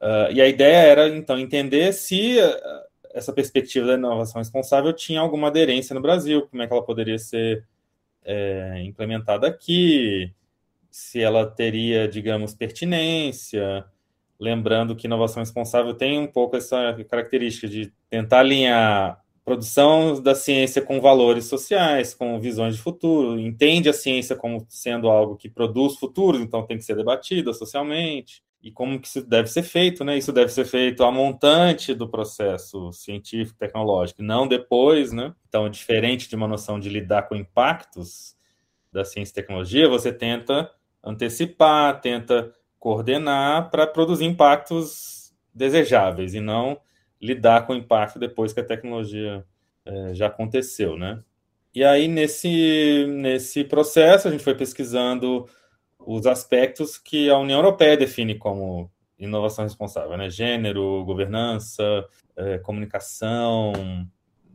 Uh, 0.01 0.29
e 0.33 0.41
a 0.41 0.47
ideia 0.47 0.75
era, 0.75 1.07
então, 1.07 1.39
entender 1.39 1.93
se 1.93 2.37
uh, 2.37 2.87
essa 3.13 3.31
perspectiva 3.31 3.87
da 3.87 3.93
inovação 3.93 4.41
responsável 4.41 4.91
tinha 4.91 5.21
alguma 5.21 5.47
aderência 5.47 5.93
no 5.93 6.01
Brasil, 6.01 6.45
como 6.47 6.61
é 6.61 6.67
que 6.67 6.73
ela 6.73 6.83
poderia 6.83 7.17
ser 7.17 7.65
é, 8.27 8.83
implementada 8.83 9.47
aqui, 9.47 10.33
se 10.91 11.21
ela 11.21 11.45
teria, 11.45 12.07
digamos, 12.07 12.53
pertinência, 12.53 13.85
lembrando 14.39 14.95
que 14.95 15.07
inovação 15.07 15.41
responsável 15.41 15.93
tem 15.93 16.19
um 16.19 16.27
pouco 16.27 16.57
essa 16.57 16.93
característica 17.09 17.67
de 17.67 17.91
tentar 18.09 18.39
alinhar 18.39 19.19
produção 19.45 20.21
da 20.21 20.35
ciência 20.35 20.81
com 20.81 20.99
valores 20.99 21.45
sociais, 21.45 22.13
com 22.13 22.37
visões 22.37 22.75
de 22.75 22.81
futuro, 22.81 23.39
entende 23.39 23.87
a 23.87 23.93
ciência 23.93 24.35
como 24.35 24.65
sendo 24.67 25.09
algo 25.09 25.37
que 25.37 25.49
produz 25.49 25.95
futuros, 25.95 26.41
então 26.41 26.65
tem 26.65 26.77
que 26.77 26.83
ser 26.83 26.97
debatida 26.97 27.53
socialmente, 27.53 28.43
e 28.61 28.71
como 28.71 28.99
que 28.99 29.07
isso 29.07 29.21
deve 29.21 29.47
ser 29.47 29.63
feito, 29.63 30.03
né? 30.03 30.17
Isso 30.17 30.33
deve 30.33 30.51
ser 30.51 30.65
feito 30.65 31.03
a 31.03 31.11
montante 31.11 31.93
do 31.93 32.09
processo 32.09 32.91
científico 32.91 33.57
tecnológico, 33.57 34.23
não 34.23 34.47
depois, 34.47 35.11
né? 35.11 35.33
Então, 35.47 35.69
diferente 35.69 36.27
de 36.27 36.35
uma 36.35 36.47
noção 36.47 36.79
de 36.79 36.89
lidar 36.89 37.23
com 37.23 37.35
impactos 37.35 38.35
da 38.91 39.05
ciência 39.05 39.31
e 39.31 39.35
tecnologia, 39.35 39.87
você 39.87 40.11
tenta 40.11 40.71
antecipar, 41.03 42.01
tenta 42.01 42.51
coordenar 42.79 43.69
para 43.69 43.85
produzir 43.85 44.25
impactos 44.25 45.33
desejáveis 45.53 46.33
e 46.33 46.39
não 46.39 46.79
lidar 47.21 47.65
com 47.65 47.73
o 47.73 47.77
impacto 47.77 48.19
depois 48.19 48.53
que 48.53 48.59
a 48.59 48.65
tecnologia 48.65 49.45
é, 49.85 50.13
já 50.13 50.27
aconteceu, 50.27 50.97
né? 50.97 51.23
E 51.73 51.83
aí, 51.83 52.07
nesse, 52.07 53.05
nesse 53.07 53.63
processo, 53.63 54.27
a 54.27 54.31
gente 54.31 54.43
foi 54.43 54.55
pesquisando 54.55 55.47
os 56.07 56.25
aspectos 56.25 56.97
que 56.97 57.29
a 57.29 57.37
União 57.37 57.59
Europeia 57.59 57.97
define 57.97 58.35
como 58.35 58.89
inovação 59.19 59.65
responsável, 59.65 60.15
né? 60.15 60.29
Gênero, 60.29 61.03
governança, 61.03 62.05
é, 62.37 62.59
comunicação, 62.59 63.73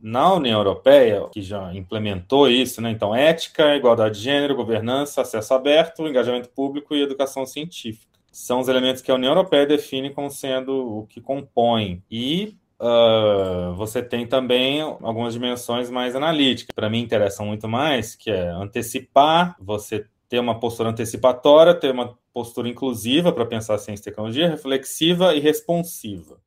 na 0.01 0.33
União 0.33 0.59
Europeia, 0.59 1.29
que 1.31 1.43
já 1.43 1.71
implementou 1.75 2.49
isso, 2.49 2.81
né? 2.81 2.89
Então, 2.89 3.15
ética, 3.15 3.75
igualdade 3.75 4.17
de 4.17 4.23
gênero, 4.23 4.55
governança, 4.55 5.21
acesso 5.21 5.53
aberto, 5.53 6.07
engajamento 6.07 6.49
público 6.49 6.95
e 6.95 7.03
educação 7.03 7.45
científica. 7.45 8.11
São 8.31 8.59
os 8.59 8.67
elementos 8.67 9.03
que 9.03 9.11
a 9.11 9.15
União 9.15 9.31
Europeia 9.31 9.67
define 9.67 10.09
como 10.09 10.31
sendo 10.31 10.71
o 10.73 11.05
que 11.05 11.21
compõe. 11.21 12.03
E 12.09 12.57
uh, 12.81 13.75
você 13.75 14.01
tem 14.01 14.25
também 14.25 14.81
algumas 14.81 15.33
dimensões 15.33 15.91
mais 15.91 16.15
analíticas. 16.15 16.73
Para 16.73 16.89
mim, 16.89 16.99
interessam 16.99 17.45
muito 17.45 17.69
mais, 17.69 18.15
que 18.15 18.31
é 18.31 18.49
antecipar, 18.49 19.55
você 19.59 20.05
ter 20.33 20.39
uma 20.39 20.59
postura 20.59 20.89
antecipatória, 20.89 21.79
ter 21.79 21.91
uma 21.91 22.17
postura 22.33 22.67
inclusiva 22.67 23.31
para 23.31 23.45
pensar 23.45 23.77
ciência 23.77 24.01
e 24.01 24.05
tecnologia, 24.05 24.49
reflexiva 24.49 25.35
e 25.35 25.39
responsiva. 25.39 26.41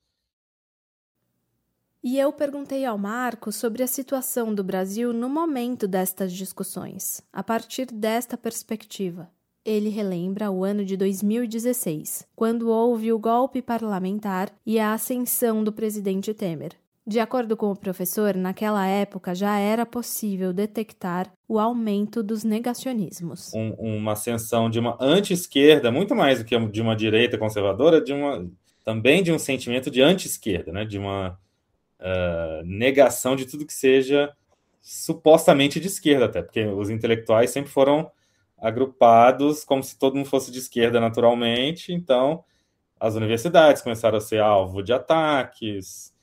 E 2.03 2.19
eu 2.19 2.33
perguntei 2.33 2.85
ao 2.85 2.99
Marco 2.99 3.53
sobre 3.53 3.85
a 3.85 3.87
situação 3.87 4.53
do 4.53 4.65
Brasil 4.65 5.13
no 5.13 5.29
momento 5.29 5.87
destas 5.87 6.33
discussões, 6.33 7.23
a 7.33 7.45
partir 7.45 7.87
desta 7.87 8.37
perspectiva. 8.37 9.31
Ele 9.65 9.89
relembra 9.89 10.51
o 10.51 10.65
ano 10.65 10.85
de 10.85 10.97
2016, 10.97 12.27
quando 12.35 12.69
houve 12.69 13.13
o 13.13 13.21
golpe 13.21 13.63
parlamentar 13.63 14.53
e 14.67 14.81
a 14.81 14.95
ascensão 14.95 15.63
do 15.63 15.73
presidente 15.73 16.35
Temer. 16.35 16.73
De 17.09 17.21
acordo 17.21 17.57
com 17.57 17.71
o 17.71 17.77
professor, 17.77 18.35
naquela 18.35 18.85
época 18.85 19.33
já 19.33 19.57
era 19.61 19.87
possível 19.87 20.53
detectar 20.53 21.33
o 21.47 21.61
aumento 21.61 22.21
dos 22.21 22.43
negacionismos. 22.43 23.55
Um, 23.55 23.75
uma 23.75 24.13
ascensão 24.13 24.69
de 24.69 24.81
uma 24.81 24.99
anti-esquerda, 25.01 25.93
muito 25.93 26.17
mais 26.17 26.41
do 26.41 26.45
que 26.45 26.59
de 26.67 26.83
uma 26.83 26.97
direita 26.97 27.39
conservadora, 27.39 28.01
de 28.01 28.13
uma, 28.13 28.51
também 28.85 29.23
de 29.23 29.31
um 29.31 29.39
sentimento 29.39 29.89
de 29.89 30.03
anti-esquerda, 30.03 30.73
né? 30.73 30.85
de 30.85 30.99
uma 30.99 31.39
uh, 32.01 32.65
negação 32.65 33.37
de 33.37 33.47
tudo 33.47 33.65
que 33.65 33.73
seja 33.73 34.35
supostamente 34.83 35.79
de 35.79 35.87
esquerda, 35.87 36.25
até, 36.25 36.43
porque 36.43 36.65
os 36.65 36.91
intelectuais 36.91 37.51
sempre 37.51 37.71
foram 37.71 38.11
agrupados 38.59 39.63
como 39.63 39.83
se 39.83 39.97
todo 39.97 40.17
mundo 40.17 40.29
fosse 40.29 40.51
de 40.51 40.59
esquerda 40.59 41.01
naturalmente, 41.01 41.93
então 41.93 42.43
as 42.99 43.15
universidades 43.15 43.83
começaram 43.83 44.19
a 44.19 44.21
ser 44.21 44.41
alvo 44.41 44.83
de 44.83 44.93
ataques, 44.93 46.16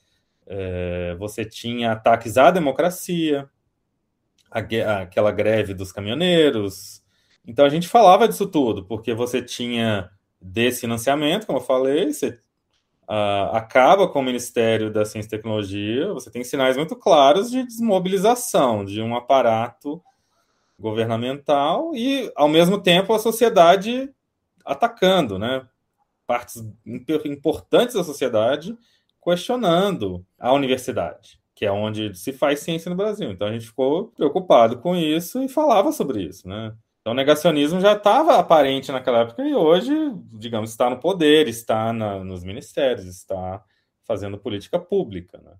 é, 0.47 1.15
você 1.17 1.45
tinha 1.45 1.91
ataques 1.91 2.37
à 2.37 2.51
democracia, 2.51 3.49
a, 4.51 4.59
aquela 5.01 5.31
greve 5.31 5.73
dos 5.73 5.91
caminhoneiros, 5.91 7.03
então 7.45 7.65
a 7.65 7.69
gente 7.69 7.87
falava 7.87 8.27
disso 8.27 8.47
tudo, 8.47 8.85
porque 8.85 9.13
você 9.13 9.41
tinha 9.41 10.09
desfinanciamento, 10.41 11.45
como 11.45 11.59
eu 11.59 11.63
falei, 11.63 12.13
você 12.13 12.39
uh, 13.03 13.53
acaba 13.53 14.07
com 14.07 14.19
o 14.19 14.23
Ministério 14.23 14.91
da 14.91 15.05
Ciência 15.05 15.27
e 15.27 15.29
Tecnologia, 15.29 16.13
você 16.13 16.31
tem 16.31 16.43
sinais 16.43 16.77
muito 16.77 16.95
claros 16.95 17.51
de 17.51 17.63
desmobilização 17.65 18.85
de 18.85 19.01
um 19.01 19.15
aparato 19.15 20.01
governamental 20.79 21.91
e, 21.95 22.31
ao 22.35 22.47
mesmo 22.47 22.81
tempo, 22.81 23.13
a 23.13 23.19
sociedade 23.19 24.09
atacando, 24.65 25.37
né? 25.37 25.67
Partes 26.25 26.63
importantes 27.25 27.95
da 27.95 28.03
sociedade 28.03 28.77
questionando 29.23 30.25
a 30.39 30.53
universidade, 30.53 31.39
que 31.55 31.65
é 31.65 31.71
onde 31.71 32.13
se 32.15 32.33
faz 32.33 32.59
ciência 32.59 32.89
no 32.89 32.95
Brasil. 32.95 33.31
Então 33.31 33.47
a 33.47 33.51
gente 33.51 33.65
ficou 33.65 34.07
preocupado 34.09 34.77
com 34.79 34.95
isso 34.95 35.41
e 35.41 35.49
falava 35.49 35.91
sobre 35.91 36.23
isso, 36.23 36.47
né? 36.47 36.73
Então, 37.03 37.11
o 37.11 37.15
negacionismo 37.15 37.81
já 37.81 37.93
estava 37.93 38.37
aparente 38.37 38.89
naquela 38.89 39.19
época 39.19 39.43
e 39.43 39.53
hoje, 39.53 39.91
digamos, 40.31 40.69
está 40.69 40.89
no 40.89 41.01
poder, 41.01 41.49
está 41.49 41.91
na, 41.91 42.23
nos 42.23 42.45
ministérios, 42.45 43.05
está 43.05 43.61
fazendo 44.07 44.37
política 44.37 44.79
pública. 44.79 45.37
Né? 45.37 45.51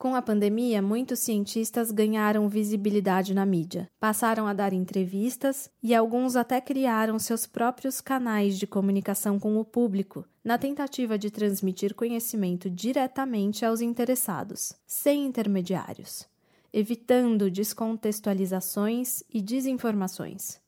Com 0.00 0.14
a 0.14 0.22
pandemia, 0.22 0.80
muitos 0.80 1.18
cientistas 1.18 1.90
ganharam 1.90 2.48
visibilidade 2.48 3.34
na 3.34 3.44
mídia, 3.44 3.86
passaram 4.00 4.46
a 4.46 4.54
dar 4.54 4.72
entrevistas 4.72 5.70
e 5.82 5.94
alguns 5.94 6.36
até 6.36 6.58
criaram 6.58 7.18
seus 7.18 7.46
próprios 7.46 8.00
canais 8.00 8.58
de 8.58 8.66
comunicação 8.66 9.38
com 9.38 9.58
o 9.58 9.64
público, 9.64 10.24
na 10.42 10.56
tentativa 10.56 11.18
de 11.18 11.30
transmitir 11.30 11.94
conhecimento 11.94 12.70
diretamente 12.70 13.62
aos 13.62 13.82
interessados, 13.82 14.72
sem 14.86 15.26
intermediários 15.26 16.26
evitando 16.72 17.50
descontextualizações 17.50 19.22
e 19.28 19.42
desinformações. 19.42 20.60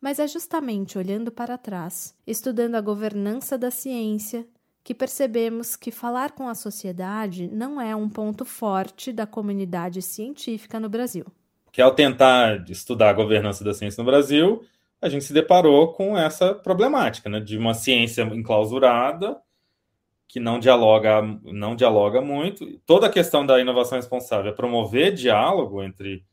Mas 0.00 0.18
é 0.18 0.28
justamente 0.28 0.98
olhando 0.98 1.32
para 1.32 1.56
trás, 1.56 2.14
estudando 2.26 2.74
a 2.74 2.80
governança 2.80 3.56
da 3.56 3.70
ciência, 3.70 4.46
que 4.86 4.94
percebemos 4.94 5.74
que 5.74 5.90
falar 5.90 6.30
com 6.30 6.48
a 6.48 6.54
sociedade 6.54 7.48
não 7.48 7.80
é 7.80 7.96
um 7.96 8.08
ponto 8.08 8.44
forte 8.44 9.12
da 9.12 9.26
comunidade 9.26 10.00
científica 10.00 10.78
no 10.78 10.88
Brasil. 10.88 11.26
Que 11.72 11.82
ao 11.82 11.92
tentar 11.92 12.64
estudar 12.70 13.10
a 13.10 13.12
governança 13.12 13.64
da 13.64 13.74
ciência 13.74 14.00
no 14.00 14.08
Brasil, 14.08 14.64
a 15.02 15.08
gente 15.08 15.24
se 15.24 15.32
deparou 15.32 15.92
com 15.92 16.16
essa 16.16 16.54
problemática, 16.54 17.28
né, 17.28 17.40
de 17.40 17.58
uma 17.58 17.74
ciência 17.74 18.22
enclausurada 18.22 19.36
que 20.28 20.38
não 20.38 20.60
dialoga, 20.60 21.20
não 21.42 21.74
dialoga 21.74 22.20
muito. 22.20 22.78
Toda 22.86 23.08
a 23.08 23.10
questão 23.10 23.44
da 23.44 23.60
inovação 23.60 23.98
responsável 23.98 24.52
é 24.52 24.54
promover 24.54 25.12
diálogo 25.12 25.82
entre 25.82 26.24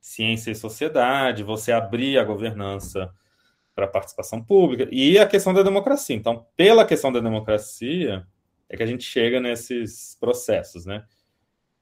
ciência 0.00 0.50
e 0.50 0.56
sociedade, 0.56 1.44
você 1.44 1.70
abrir 1.70 2.18
a 2.18 2.24
governança 2.24 3.14
para 3.74 3.86
a 3.86 3.88
participação 3.88 4.42
pública 4.42 4.88
e 4.90 5.18
a 5.18 5.26
questão 5.26 5.52
da 5.54 5.62
democracia. 5.62 6.14
Então, 6.14 6.46
pela 6.56 6.84
questão 6.84 7.12
da 7.12 7.20
democracia, 7.20 8.26
é 8.68 8.76
que 8.76 8.82
a 8.82 8.86
gente 8.86 9.04
chega 9.04 9.40
nesses 9.40 10.16
processos, 10.20 10.86
né? 10.86 11.04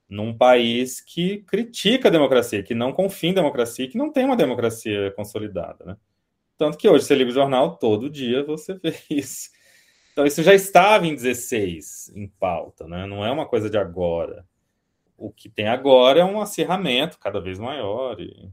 Num 0.08 0.36
país 0.36 1.00
que 1.00 1.38
critica 1.38 2.08
a 2.08 2.10
democracia, 2.10 2.62
que 2.62 2.74
não 2.74 2.92
confia 2.92 3.30
em 3.30 3.34
democracia, 3.34 3.88
que 3.88 3.98
não 3.98 4.12
tem 4.12 4.24
uma 4.24 4.36
democracia 4.36 5.10
consolidada, 5.12 5.84
né? 5.84 5.96
Tanto 6.56 6.76
que 6.76 6.88
hoje 6.88 7.04
você 7.04 7.14
liga 7.14 7.30
o 7.30 7.34
jornal, 7.34 7.76
todo 7.76 8.10
dia 8.10 8.44
você 8.44 8.74
vê 8.82 8.94
isso 9.08 9.50
então, 10.20 10.26
isso 10.26 10.42
já 10.42 10.52
estava 10.52 11.06
em 11.06 11.14
16 11.14 12.12
em 12.14 12.28
pauta, 12.28 12.86
né? 12.86 13.06
não 13.06 13.24
é 13.24 13.30
uma 13.30 13.46
coisa 13.46 13.70
de 13.70 13.78
agora. 13.78 14.46
O 15.16 15.30
que 15.32 15.48
tem 15.48 15.66
agora 15.68 16.20
é 16.20 16.24
um 16.24 16.40
acirramento 16.40 17.18
cada 17.18 17.40
vez 17.40 17.58
maior, 17.58 18.20
e 18.20 18.50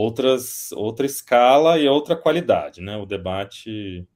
outras, 0.00 0.72
outra 0.72 1.04
escala 1.04 1.78
e 1.78 1.86
outra 1.86 2.16
qualidade. 2.16 2.80
Né? 2.80 2.96
O 2.96 3.04
debate 3.04 4.06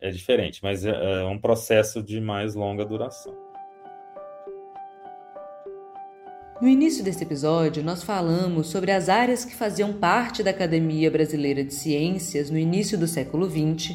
é 0.00 0.10
diferente, 0.10 0.60
mas 0.62 0.84
é, 0.84 0.90
é 0.90 1.24
um 1.24 1.38
processo 1.38 2.02
de 2.02 2.20
mais 2.20 2.54
longa 2.54 2.84
duração. 2.84 3.34
No 6.60 6.66
início 6.66 7.04
desse 7.04 7.22
episódio, 7.22 7.84
nós 7.84 8.02
falamos 8.02 8.68
sobre 8.68 8.90
as 8.90 9.10
áreas 9.10 9.44
que 9.44 9.54
faziam 9.54 9.92
parte 9.92 10.42
da 10.42 10.50
Academia 10.50 11.10
Brasileira 11.10 11.62
de 11.62 11.74
Ciências 11.74 12.48
no 12.48 12.56
início 12.56 12.96
do 12.96 13.06
século 13.06 13.46
XX 13.50 13.94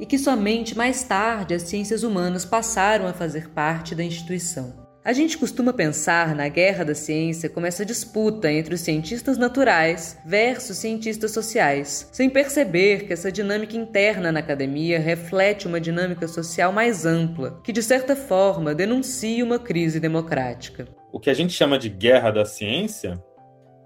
e 0.00 0.06
que 0.06 0.18
somente 0.18 0.74
mais 0.74 1.02
tarde 1.02 1.52
as 1.52 1.62
ciências 1.62 2.02
humanas 2.02 2.46
passaram 2.46 3.06
a 3.06 3.12
fazer 3.12 3.50
parte 3.50 3.94
da 3.94 4.02
instituição. 4.02 4.87
A 5.08 5.14
gente 5.14 5.38
costuma 5.38 5.72
pensar 5.72 6.34
na 6.34 6.48
guerra 6.48 6.84
da 6.84 6.94
ciência 6.94 7.48
como 7.48 7.64
essa 7.64 7.82
disputa 7.82 8.52
entre 8.52 8.74
os 8.74 8.82
cientistas 8.82 9.38
naturais 9.38 10.20
versus 10.26 10.76
cientistas 10.76 11.30
sociais, 11.30 12.10
sem 12.12 12.28
perceber 12.28 13.06
que 13.06 13.14
essa 13.14 13.32
dinâmica 13.32 13.74
interna 13.74 14.30
na 14.30 14.40
academia 14.40 15.00
reflete 15.00 15.66
uma 15.66 15.80
dinâmica 15.80 16.28
social 16.28 16.72
mais 16.72 17.06
ampla, 17.06 17.58
que 17.64 17.72
de 17.72 17.82
certa 17.82 18.14
forma 18.14 18.74
denuncia 18.74 19.42
uma 19.42 19.58
crise 19.58 19.98
democrática. 19.98 20.86
O 21.10 21.18
que 21.18 21.30
a 21.30 21.34
gente 21.34 21.54
chama 21.54 21.78
de 21.78 21.88
guerra 21.88 22.30
da 22.30 22.44
ciência, 22.44 23.18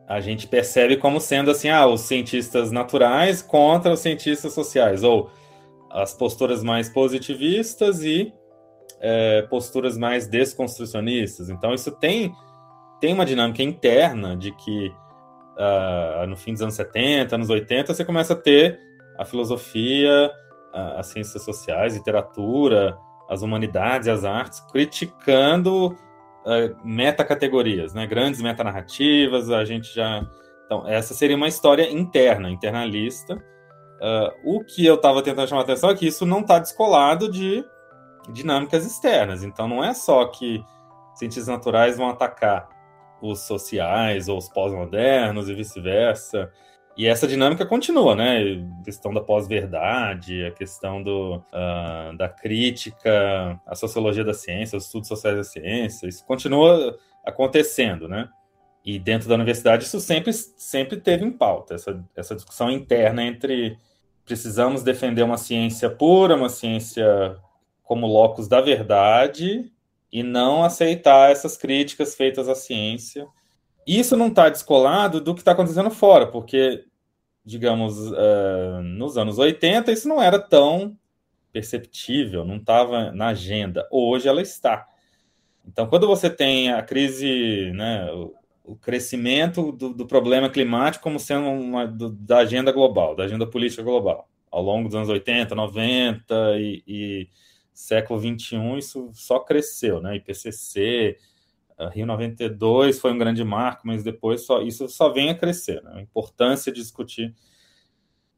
a 0.09 0.19
gente 0.19 0.49
percebe 0.49 0.97
como 0.97 1.21
sendo 1.21 1.53
assim, 1.53 1.69
ah, 1.69 1.87
os 1.87 2.01
cientistas 2.01 2.73
naturais 2.73 3.41
contra 3.41 3.93
os 3.93 4.01
cientistas 4.01 4.53
sociais, 4.55 5.05
ou 5.05 5.31
as 5.89 6.13
posturas 6.13 6.65
mais 6.65 6.89
positivistas 6.89 8.03
e 8.03 8.35
é, 9.03 9.43
posturas 9.43 9.99
mais 9.99 10.29
desconstrucionistas. 10.29 11.51
Então, 11.51 11.75
isso 11.75 11.91
tem, 11.91 12.33
tem 13.01 13.13
uma 13.13 13.27
dinâmica 13.27 13.63
interna 13.63 14.37
de 14.37 14.53
que 14.53 14.95
uh, 15.57 16.27
no 16.27 16.37
fim 16.37 16.53
dos 16.53 16.63
anos 16.63 16.75
70, 16.75 17.35
anos 17.35 17.51
80, 17.51 17.93
você 17.93 18.05
começa 18.05 18.35
a 18.35 18.37
ter 18.37 18.79
a 19.19 19.25
filosofia, 19.25 20.31
as 20.97 21.09
ciências 21.09 21.43
sociais, 21.43 21.95
literatura, 21.95 22.97
as 23.29 23.43
humanidades, 23.43 24.09
as 24.09 24.25
artes, 24.25 24.61
criticando 24.71 25.89
uh, 25.89 26.77
metacategorias, 26.87 27.93
né? 27.93 28.07
grandes 28.07 28.41
metanarrativas. 28.41 29.51
A 29.51 29.65
gente 29.65 29.95
já. 29.95 30.25
Então, 30.65 30.87
essa 30.87 31.13
seria 31.13 31.37
uma 31.37 31.49
história 31.49 31.91
interna, 31.91 32.49
internalista, 32.49 33.37
Uh, 34.03 34.57
o 34.57 34.65
que 34.65 34.85
eu 34.85 34.97
estava 34.97 35.23
tentando 35.23 35.49
chamar 35.49 35.61
a 35.61 35.65
atenção 35.65 35.89
é 35.89 35.95
que 35.95 36.09
isso 36.09 36.27
não 36.27 36.41
está 36.41 36.59
descolado 36.59 37.31
de 37.31 37.65
dinâmicas 38.29 38.85
externas. 38.87 39.43
Então, 39.43 39.67
não 39.69 39.83
é 39.83 39.95
só 39.95 40.25
que 40.27 40.65
cientistas 41.15 41.49
naturais 41.49 41.97
vão 41.97 42.09
atacar 42.09 42.69
os 43.21 43.41
sociais 43.41 44.29
ou 44.29 44.39
os 44.39 44.49
pós-modernos 44.49 45.49
e 45.49 45.55
vice-versa. 45.55 46.51
E 46.97 47.07
essa 47.07 47.27
dinâmica 47.27 47.65
continua, 47.65 48.15
né? 48.15 48.41
A 48.81 48.85
questão 48.85 49.15
da 49.15 49.21
pós-verdade, 49.21 50.45
a 50.45 50.51
questão 50.51 51.03
do, 51.03 51.37
uh, 51.37 52.17
da 52.17 52.29
crítica, 52.29 53.59
a 53.67 53.75
sociologia 53.75 54.25
da 54.25 54.35
ciência, 54.35 54.77
os 54.77 54.87
estudos 54.87 55.09
sociais 55.09 55.37
da 55.37 55.45
ciência, 55.45 56.07
isso 56.07 56.25
continua 56.27 56.99
acontecendo, 57.25 58.09
né? 58.09 58.29
E 58.85 58.99
dentro 58.99 59.29
da 59.29 59.37
universidade 59.37 59.85
isso 59.85 60.01
sempre, 60.01 60.33
sempre 60.33 60.97
teve 60.99 61.25
em 61.25 61.31
pauta, 61.31 61.75
essa, 61.77 62.05
essa 62.17 62.35
discussão 62.35 62.71
interna 62.71 63.23
entre 63.23 63.79
precisamos 64.25 64.83
defender 64.83 65.23
uma 65.23 65.39
ciência 65.39 65.89
pura, 65.89 66.37
uma 66.37 66.49
ciência 66.49 67.37
como 67.83 68.07
locus 68.07 68.49
da 68.49 68.61
verdade, 68.61 69.71
e 70.13 70.23
não 70.23 70.63
aceitar 70.63 71.31
essas 71.31 71.57
críticas 71.57 72.15
feitas 72.15 72.49
à 72.49 72.55
ciência. 72.55 73.27
Isso 73.87 74.17
não 74.17 74.29
está 74.29 74.49
descolado 74.49 75.21
do 75.21 75.35
que 75.35 75.41
está 75.41 75.53
acontecendo 75.53 75.91
fora, 75.91 76.27
porque, 76.27 76.85
digamos, 77.45 77.99
uh, 77.99 78.83
nos 78.83 79.17
anos 79.17 79.39
80, 79.39 79.91
isso 79.91 80.07
não 80.07 80.23
era 80.23 80.39
tão 80.39 80.97
perceptível, 81.51 82.45
não 82.45 82.57
estava 82.57 83.11
na 83.11 83.29
agenda. 83.29 83.89
Hoje 83.91 84.29
ela 84.29 84.43
está. 84.43 84.87
Então, 85.67 85.87
quando 85.87 86.07
você 86.07 86.29
tem 86.29 86.71
a 86.73 86.83
crise, 86.83 87.71
né, 87.75 88.09
o 88.65 88.77
crescimento 88.77 89.73
do, 89.73 89.93
do, 89.93 90.07
problema 90.07 90.49
climático 90.49 91.03
como 91.03 91.19
sendo 91.19 91.49
uma 91.49 91.87
do, 91.87 92.11
da 92.11 92.39
agenda 92.39 92.71
global, 92.71 93.17
da 93.17 93.25
agenda 93.25 93.47
política 93.47 93.83
global. 93.83 94.29
Ao 94.51 94.63
longo 94.63 94.89
dos 94.89 94.95
anos 94.95 95.09
80, 95.09 95.55
90 95.55 96.35
e, 96.59 96.83
e 96.87 97.29
século 97.73 98.19
21, 98.19 98.79
isso 98.79 99.11
só 99.15 99.39
cresceu, 99.41 100.01
né? 100.01 100.17
IPCC, 100.17 101.17
Rio 101.93 102.07
92 102.07 103.01
foi 103.01 103.13
um 103.13 103.19
grande 103.19 103.43
marco, 103.43 103.87
mas 103.87 104.05
depois 104.05 104.43
só, 104.43 104.63
isso 104.63 104.89
só 104.89 105.09
vem 105.09 105.31
a 105.31 105.35
crescer, 105.35 105.83
né? 105.83 105.93
A 105.97 106.01
importância 106.01 106.73
de 106.73 106.81
discutir. 106.81 107.35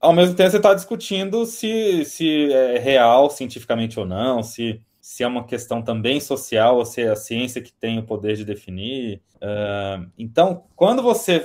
Ao 0.01 0.13
mesmo 0.13 0.35
tempo, 0.35 0.51
você 0.51 0.57
está 0.59 0.75
discutindo 0.75 1.45
se, 1.47 2.05
se 2.05 2.53
é 2.53 2.79
real 2.79 3.31
cientificamente 3.31 3.99
ou 3.99 4.07
não, 4.07 4.43
se 4.43 4.81
se 5.05 5.23
é 5.23 5.27
uma 5.27 5.45
questão 5.45 5.83
também 5.83 6.19
social 6.19 6.79
ou 6.79 6.87
se 6.87 7.03
é 7.03 7.11
a 7.11 7.15
ciência 7.15 7.61
que 7.61 7.71
tem 7.71 7.99
o 7.99 8.07
poder 8.07 8.37
de 8.37 8.45
definir. 8.45 9.21
Uh, 9.35 10.11
então, 10.17 10.65
quando 10.75 11.03
você 11.03 11.45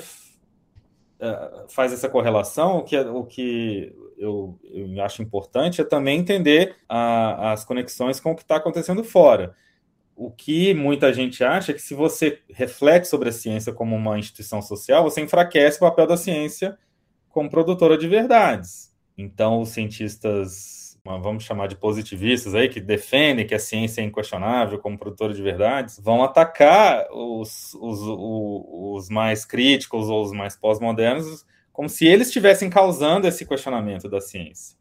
faz 1.68 1.92
essa 1.92 2.08
correlação, 2.08 2.78
o 2.78 2.84
que, 2.84 2.96
é, 2.96 3.02
o 3.02 3.24
que 3.26 3.94
eu, 4.18 4.58
eu 4.64 5.04
acho 5.04 5.22
importante 5.22 5.82
é 5.82 5.84
também 5.84 6.20
entender 6.20 6.76
a, 6.88 7.52
as 7.52 7.66
conexões 7.66 8.20
com 8.20 8.32
o 8.32 8.36
que 8.36 8.42
está 8.42 8.56
acontecendo 8.56 9.04
fora. 9.04 9.56
O 10.16 10.32
que 10.32 10.74
muita 10.74 11.14
gente 11.14 11.44
acha 11.44 11.72
é 11.72 11.76
que 11.76 11.82
se 11.82 11.94
você 11.94 12.40
reflete 12.50 13.08
sobre 13.08 13.30
a 13.30 13.32
ciência 13.32 13.74
como 13.74 13.96
uma 13.96 14.18
instituição 14.20 14.62
social, 14.62 15.04
você 15.04 15.22
enfraquece 15.22 15.78
o 15.78 15.82
papel 15.82 16.08
da 16.08 16.18
ciência 16.18 16.78
como 17.30 17.50
produtora 17.50 17.98
de 17.98 18.08
verdades. 18.08 18.94
Então, 19.18 19.62
os 19.62 19.70
cientistas 19.70 20.79
vamos 21.04 21.44
chamar 21.44 21.68
de 21.68 21.76
positivistas 21.76 22.56
aí, 22.56 22.70
que 22.70 22.80
defendem 22.80 23.46
que 23.46 23.56
a 23.56 23.60
ciência 23.60 24.02
é 24.02 24.04
inquestionável 24.04 24.80
como 24.80 24.98
produtora 24.98 25.34
de 25.34 25.42
verdades, 25.42 26.00
vão 26.00 26.24
atacar 26.24 27.08
os, 27.12 27.74
os, 27.76 28.00
os, 28.02 29.04
os 29.04 29.10
mais 29.10 29.46
críticos 29.46 30.10
ou 30.10 30.22
os 30.22 30.32
mais 30.32 30.56
pós-modernos 30.56 31.46
como 31.80 31.88
se 31.88 32.06
eles 32.06 32.28
estivessem 32.28 32.70
causando 32.70 33.26
esse 33.26 33.46
questionamento 33.46 34.10
da 34.10 34.20
ciência 34.20 34.78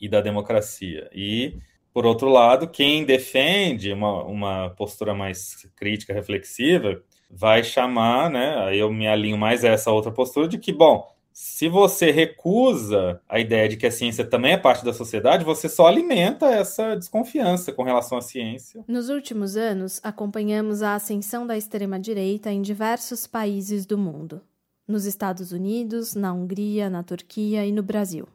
e 0.00 0.08
da 0.08 0.20
democracia. 0.20 1.10
E, 1.12 1.58
por 1.92 2.06
outro 2.06 2.28
lado, 2.28 2.68
quem 2.68 3.04
defende 3.04 3.92
uma, 3.92 4.22
uma 4.22 4.70
postura 4.70 5.12
mais 5.12 5.68
crítica, 5.74 6.14
reflexiva, 6.14 7.02
vai 7.28 7.64
chamar, 7.64 8.30
né? 8.30 8.64
Aí 8.64 8.78
eu 8.78 8.92
me 8.92 9.08
alinho 9.08 9.36
mais 9.36 9.64
a 9.64 9.70
essa 9.70 9.90
outra 9.90 10.12
postura 10.12 10.46
de 10.46 10.56
que, 10.56 10.72
bom, 10.72 11.15
se 11.38 11.68
você 11.68 12.10
recusa 12.10 13.20
a 13.28 13.38
ideia 13.38 13.68
de 13.68 13.76
que 13.76 13.86
a 13.86 13.90
ciência 13.90 14.24
também 14.24 14.54
é 14.54 14.56
parte 14.56 14.82
da 14.82 14.94
sociedade, 14.94 15.44
você 15.44 15.68
só 15.68 15.86
alimenta 15.86 16.46
essa 16.46 16.94
desconfiança 16.96 17.70
com 17.72 17.82
relação 17.82 18.16
à 18.16 18.22
ciência. 18.22 18.82
Nos 18.88 19.10
últimos 19.10 19.54
anos, 19.54 20.00
acompanhamos 20.02 20.80
a 20.80 20.94
ascensão 20.94 21.46
da 21.46 21.54
extrema-direita 21.54 22.50
em 22.50 22.62
diversos 22.62 23.26
países 23.26 23.84
do 23.84 23.98
mundo. 23.98 24.40
Nos 24.88 25.04
Estados 25.04 25.52
Unidos, 25.52 26.14
na 26.14 26.32
Hungria, 26.32 26.88
na 26.88 27.02
Turquia 27.02 27.66
e 27.66 27.70
no 27.70 27.82
Brasil. 27.82 28.26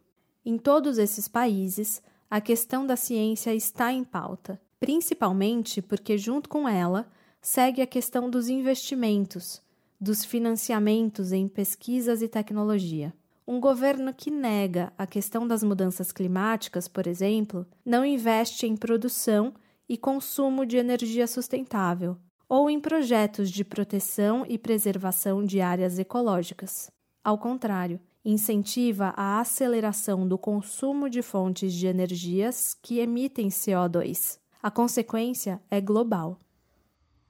Em 0.45 0.59
todos 0.59 0.99
esses 0.99 1.27
países, 1.27 2.03
a 2.29 2.39
questão 2.39 2.85
da 2.85 2.95
ciência 2.95 3.51
está 3.51 3.91
em 3.91 4.03
pauta, 4.03 4.61
principalmente 4.79 5.81
porque, 5.81 6.19
junto 6.19 6.47
com 6.47 6.69
ela, 6.69 7.07
segue 7.41 7.81
a 7.81 7.87
questão 7.87 8.29
dos 8.29 8.47
investimentos 8.47 9.59
dos 10.01 10.25
financiamentos 10.25 11.31
em 11.31 11.47
pesquisas 11.47 12.23
e 12.23 12.27
tecnologia. 12.27 13.13
Um 13.47 13.59
governo 13.59 14.11
que 14.11 14.31
nega 14.31 14.91
a 14.97 15.05
questão 15.05 15.47
das 15.47 15.61
mudanças 15.61 16.11
climáticas, 16.11 16.87
por 16.87 17.05
exemplo, 17.05 17.67
não 17.85 18.03
investe 18.03 18.65
em 18.65 18.75
produção 18.75 19.53
e 19.87 19.97
consumo 19.97 20.65
de 20.65 20.77
energia 20.77 21.27
sustentável, 21.27 22.17
ou 22.49 22.69
em 22.69 22.79
projetos 22.79 23.51
de 23.51 23.63
proteção 23.63 24.43
e 24.47 24.57
preservação 24.57 25.45
de 25.45 25.61
áreas 25.61 25.99
ecológicas. 25.99 26.89
Ao 27.23 27.37
contrário, 27.37 27.99
incentiva 28.25 29.13
a 29.15 29.39
aceleração 29.39 30.27
do 30.27 30.37
consumo 30.37 31.09
de 31.09 31.21
fontes 31.21 31.73
de 31.73 31.85
energias 31.87 32.73
que 32.81 32.99
emitem 32.99 33.49
CO2. 33.49 34.39
A 34.63 34.71
consequência 34.71 35.61
é 35.69 35.79
global. 35.79 36.39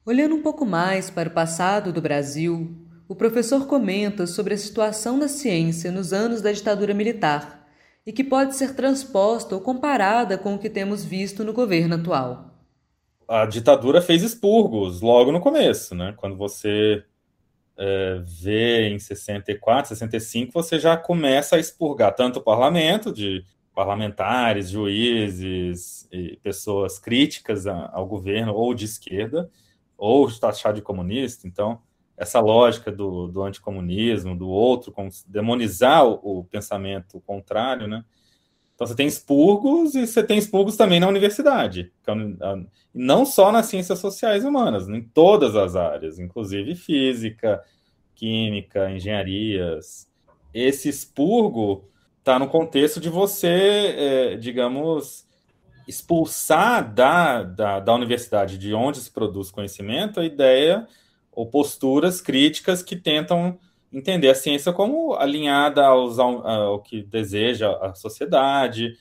Olhando 0.04 0.34
um 0.34 0.42
pouco 0.42 0.66
mais 0.66 1.12
para 1.12 1.30
o 1.30 1.32
passado 1.32 1.94
do 1.94 2.02
Brasil, 2.02 2.76
o 3.08 3.16
professor 3.16 3.68
comenta 3.68 4.26
sobre 4.26 4.56
a 4.56 4.58
situação 4.58 5.20
da 5.20 5.28
ciência 5.28 5.92
nos 5.92 6.12
anos 6.12 6.42
da 6.42 6.52
ditadura 6.52 6.92
militar 6.92 7.68
e 8.04 8.12
que 8.12 8.24
pode 8.24 8.56
ser 8.56 8.76
transposta 8.76 9.54
ou 9.54 9.62
comparada 9.62 10.40
com 10.40 10.56
o 10.56 10.58
que 10.58 10.72
temos 10.72 11.06
visto 11.06 11.44
no 11.44 11.54
governo 11.54 11.94
atual. 11.96 12.50
A 13.28 13.46
ditadura 13.46 14.02
fez 14.02 14.24
expurgos 14.24 15.02
logo 15.02 15.32
no 15.32 15.40
começo, 15.40 15.94
né? 15.94 16.16
Quando 16.18 16.36
você 16.36 17.04
é, 17.78 18.20
vê 18.24 18.90
em 18.90 18.98
64, 18.98 19.90
65, 19.90 20.52
você 20.52 20.80
já 20.80 20.98
começa 20.98 21.58
a 21.58 21.60
expurgar 21.60 22.16
tanto 22.16 22.40
o 22.40 22.44
parlamento, 22.44 23.14
de 23.14 23.46
parlamentares, 23.76 24.72
juízes 24.72 26.08
e 26.12 26.40
pessoas 26.42 26.98
críticas 26.98 27.68
ao 27.68 28.08
governo 28.08 28.54
ou 28.56 28.74
de 28.74 28.86
esquerda, 28.86 29.48
ou 30.02 30.28
taxado 30.32 30.78
de 30.78 30.82
comunista. 30.82 31.48
Então, 31.48 31.80
essa 32.18 32.40
lógica 32.40 32.92
do, 32.92 33.28
do 33.28 33.44
anticomunismo, 33.44 34.36
do 34.36 34.50
outro, 34.50 34.92
demonizar 35.28 36.04
o, 36.04 36.40
o, 36.40 36.44
pensamento 36.44 37.22
contrário, 37.22 37.88
né? 37.88 38.04
Então, 38.74 38.88
você 38.88 38.96
tem 38.96 39.06
expurgos 39.06 39.94
e 39.94 40.08
você 40.08 40.24
tem 40.24 40.40
expurgos 40.40 40.76
também 40.76 41.00
na 41.00 41.08
universidade, 41.08 41.94
é 42.08 42.12
não 42.92 43.28
só 43.28 43.52
nas 43.52 43.68
ciências 43.68 44.00
sociais 44.00 44.44
humanas, 44.44 44.90
em 44.90 45.04
todas 45.04 45.56
as 45.56 45.76
áreas, 45.76 46.18
inclusive 46.18 46.74
física, 46.74 47.64
química, 48.16 48.90
engenharias. 48.90 50.10
Esse 50.52 50.90
expurgo 50.90 51.88
está 52.18 52.40
no 52.40 52.50
contexto 52.50 53.00
de 53.00 53.08
você, 53.08 53.96
é, 53.96 54.36
digamos, 54.36 55.28
expulsar 55.92 56.94
da, 56.94 57.44
da, 57.44 57.80
da 57.82 57.94
universidade, 57.94 58.58
de 58.58 58.74
onde 58.74 59.00
se 59.00 59.12
produz 59.12 59.52
conhecimento, 59.52 60.22
a 60.22 60.26
ideia 60.26 60.88
ou 61.32 61.46
posturas 61.46 62.22
críticas 62.22 62.82
que 62.82 62.96
tentam 62.96 63.60
entender 63.92 64.30
a 64.30 64.36
ciência 64.36 64.72
como 64.72 65.16
alinhada 65.16 65.86
aos, 65.86 66.18
ao, 66.18 66.48
ao 66.48 66.80
que 66.82 67.04
deseja 67.04 67.78
a 67.82 67.94
sociedade, 67.94 68.98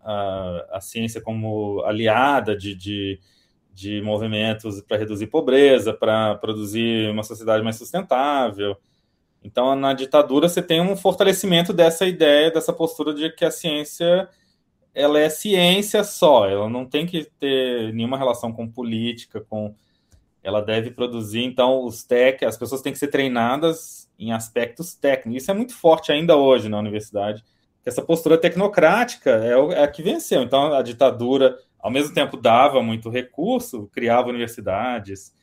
a, 0.00 0.66
a 0.72 0.80
ciência 0.80 1.20
como 1.20 1.82
aliada 1.84 2.56
de, 2.56 2.74
de, 2.74 3.20
de 3.74 4.00
movimentos 4.00 4.80
para 4.80 4.96
reduzir 4.96 5.26
pobreza, 5.26 5.92
para 5.92 6.36
produzir 6.36 7.10
uma 7.10 7.22
sociedade 7.22 7.62
mais 7.62 7.76
sustentável. 7.76 8.76
Então, 9.44 9.76
na 9.76 9.92
ditadura, 9.92 10.48
você 10.48 10.62
tem 10.62 10.80
um 10.80 10.96
fortalecimento 10.96 11.72
dessa 11.72 12.06
ideia, 12.06 12.50
dessa 12.50 12.72
postura 12.72 13.12
de 13.12 13.30
que 13.30 13.44
a 13.44 13.50
ciência 13.50 14.28
ela 14.94 15.18
é 15.18 15.28
ciência 15.28 16.02
só, 16.04 16.48
ela 16.48 16.68
não 16.68 16.84
tem 16.84 17.06
que 17.06 17.24
ter 17.38 17.92
nenhuma 17.92 18.18
relação 18.18 18.52
com 18.52 18.68
política, 18.68 19.40
com 19.40 19.74
ela 20.42 20.62
deve 20.62 20.90
produzir, 20.90 21.42
então 21.42 21.84
os 21.84 22.02
tech, 22.02 22.44
as 22.44 22.56
pessoas 22.56 22.80
têm 22.80 22.92
que 22.92 22.98
ser 22.98 23.08
treinadas 23.08 24.10
em 24.18 24.32
aspectos 24.32 24.94
técnicos. 24.94 25.42
Isso 25.42 25.50
é 25.50 25.54
muito 25.54 25.74
forte 25.74 26.10
ainda 26.12 26.36
hoje 26.36 26.68
na 26.68 26.78
universidade. 26.78 27.44
Essa 27.84 28.02
postura 28.02 28.38
tecnocrática 28.38 29.30
é, 29.30 29.52
é 29.74 29.82
a 29.84 29.88
que 29.88 30.02
venceu. 30.02 30.42
Então 30.42 30.72
a 30.72 30.82
ditadura, 30.82 31.58
ao 31.78 31.90
mesmo 31.90 32.14
tempo, 32.14 32.36
dava 32.36 32.82
muito 32.82 33.10
recurso, 33.10 33.88
criava 33.92 34.28
universidades, 34.28 35.34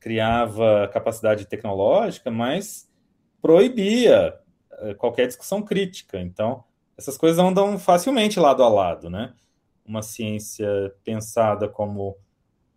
criava 0.00 0.88
capacidade 0.92 1.46
tecnológica, 1.46 2.30
mas 2.30 2.88
proibia 3.40 4.34
eh, 4.72 4.94
qualquer 4.94 5.26
discussão 5.26 5.62
crítica. 5.62 6.18
Então, 6.18 6.64
essas 7.00 7.16
coisas 7.16 7.38
andam 7.38 7.78
facilmente 7.78 8.38
lado 8.38 8.62
a 8.62 8.68
lado, 8.68 9.08
né? 9.08 9.32
Uma 9.86 10.02
ciência 10.02 10.68
pensada 11.02 11.66
como 11.66 12.14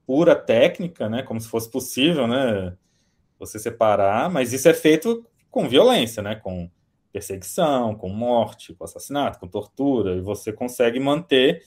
pura 0.07 0.33
técnica, 0.33 1.09
né? 1.09 1.21
Como 1.23 1.41
se 1.41 1.49
fosse 1.49 1.69
possível, 1.69 2.25
né? 2.25 2.73
Você 3.37 3.59
separar, 3.59 4.29
mas 4.29 4.53
isso 4.53 4.69
é 4.69 4.73
feito 4.73 5.25
com 5.51 5.67
violência, 5.67 6.23
né? 6.23 6.35
Com 6.35 6.71
perseguição, 7.11 7.95
com 7.95 8.07
morte, 8.07 8.73
com 8.73 8.85
assassinato, 8.85 9.39
com 9.39 9.47
tortura, 9.47 10.15
e 10.15 10.21
você 10.21 10.53
consegue 10.53 11.01
manter 11.01 11.61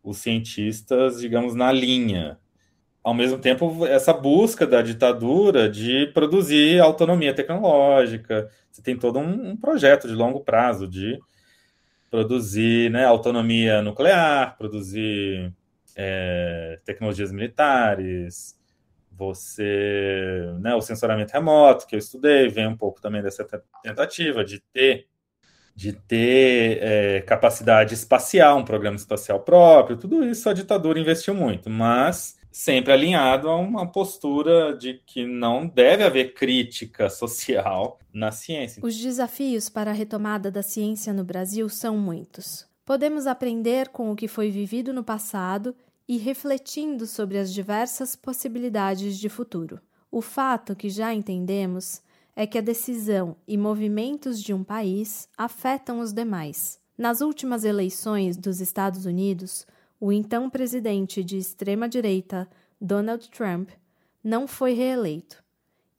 os 0.00 0.18
cientistas, 0.18 1.18
digamos, 1.20 1.56
na 1.56 1.72
linha. 1.72 2.38
Ao 3.02 3.12
mesmo 3.12 3.38
tempo, 3.38 3.84
essa 3.86 4.12
busca 4.12 4.64
da 4.68 4.82
ditadura 4.82 5.68
de 5.68 6.06
produzir 6.14 6.80
autonomia 6.80 7.34
tecnológica, 7.34 8.48
você 8.70 8.82
tem 8.82 8.96
todo 8.96 9.18
um, 9.18 9.50
um 9.50 9.56
projeto 9.56 10.06
de 10.06 10.14
longo 10.14 10.44
prazo 10.44 10.86
de 10.86 11.18
produzir 12.10 12.90
né, 12.90 13.04
autonomia 13.04 13.82
nuclear, 13.82 14.56
produzir 14.56 15.52
é, 15.96 16.78
tecnologias 16.84 17.32
militares, 17.32 18.56
você, 19.10 20.54
né, 20.60 20.74
o 20.74 20.80
sensoramento 20.80 21.32
remoto 21.32 21.86
que 21.86 21.96
eu 21.96 21.98
estudei, 21.98 22.48
vem 22.48 22.68
um 22.68 22.76
pouco 22.76 23.00
também 23.00 23.20
dessa 23.20 23.44
tentativa 23.82 24.44
de 24.44 24.60
ter 24.72 25.06
de 25.74 25.92
ter 25.92 26.78
é, 26.82 27.20
capacidade 27.20 27.94
espacial, 27.94 28.58
um 28.58 28.64
programa 28.64 28.96
espacial 28.96 29.38
próprio, 29.38 29.96
tudo 29.96 30.24
isso 30.24 30.48
a 30.48 30.52
ditadura 30.52 30.98
investiu 30.98 31.32
muito, 31.34 31.70
mas 31.70 32.36
sempre 32.58 32.92
alinhado 32.92 33.48
a 33.48 33.54
uma 33.54 33.86
postura 33.86 34.76
de 34.76 34.94
que 35.06 35.24
não 35.24 35.64
deve 35.64 36.02
haver 36.02 36.34
crítica 36.34 37.08
social 37.08 38.00
na 38.12 38.32
ciência. 38.32 38.84
Os 38.84 38.96
desafios 38.96 39.68
para 39.68 39.92
a 39.92 39.94
retomada 39.94 40.50
da 40.50 40.60
ciência 40.60 41.12
no 41.12 41.22
Brasil 41.22 41.68
são 41.68 41.96
muitos. 41.96 42.66
Podemos 42.84 43.28
aprender 43.28 43.90
com 43.90 44.10
o 44.10 44.16
que 44.16 44.26
foi 44.26 44.50
vivido 44.50 44.92
no 44.92 45.04
passado 45.04 45.72
e 46.08 46.18
refletindo 46.18 47.06
sobre 47.06 47.38
as 47.38 47.54
diversas 47.54 48.16
possibilidades 48.16 49.20
de 49.20 49.28
futuro. 49.28 49.80
O 50.10 50.20
fato 50.20 50.74
que 50.74 50.90
já 50.90 51.14
entendemos 51.14 52.02
é 52.34 52.44
que 52.44 52.58
a 52.58 52.62
decisão 52.62 53.36
e 53.46 53.56
movimentos 53.56 54.42
de 54.42 54.52
um 54.52 54.64
país 54.64 55.28
afetam 55.38 56.00
os 56.00 56.12
demais. 56.12 56.80
Nas 56.98 57.20
últimas 57.20 57.62
eleições 57.62 58.36
dos 58.36 58.60
Estados 58.60 59.06
Unidos, 59.06 59.64
o 60.00 60.12
então 60.12 60.48
presidente 60.48 61.24
de 61.24 61.36
extrema-direita, 61.36 62.48
Donald 62.80 63.28
Trump, 63.30 63.70
não 64.22 64.46
foi 64.46 64.72
reeleito. 64.72 65.42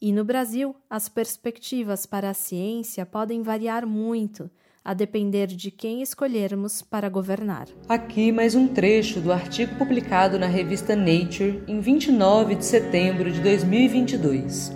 E 0.02 0.14
no 0.14 0.24
Brasil, 0.24 0.74
as 0.90 1.10
perspectivas 1.10 2.06
para 2.06 2.30
a 2.30 2.34
ciência 2.34 3.06
podem 3.06 3.44
variar 3.44 3.86
muito, 3.86 4.50
a 4.84 4.94
depender 4.94 5.48
de 5.48 5.70
quem 5.70 6.02
escolhermos 6.02 6.82
para 6.82 7.10
governar. 7.10 7.68
Aqui 7.90 8.32
mais 8.32 8.56
um 8.56 8.68
trecho 8.68 9.20
do 9.20 9.34
artigo 9.34 9.76
publicado 9.76 10.40
na 10.40 10.48
revista 10.48 10.96
Nature 10.96 11.62
em 11.68 11.82
29 11.82 12.56
de 12.56 12.66
setembro 12.66 13.30
de 13.30 13.42
2022. 13.42 14.72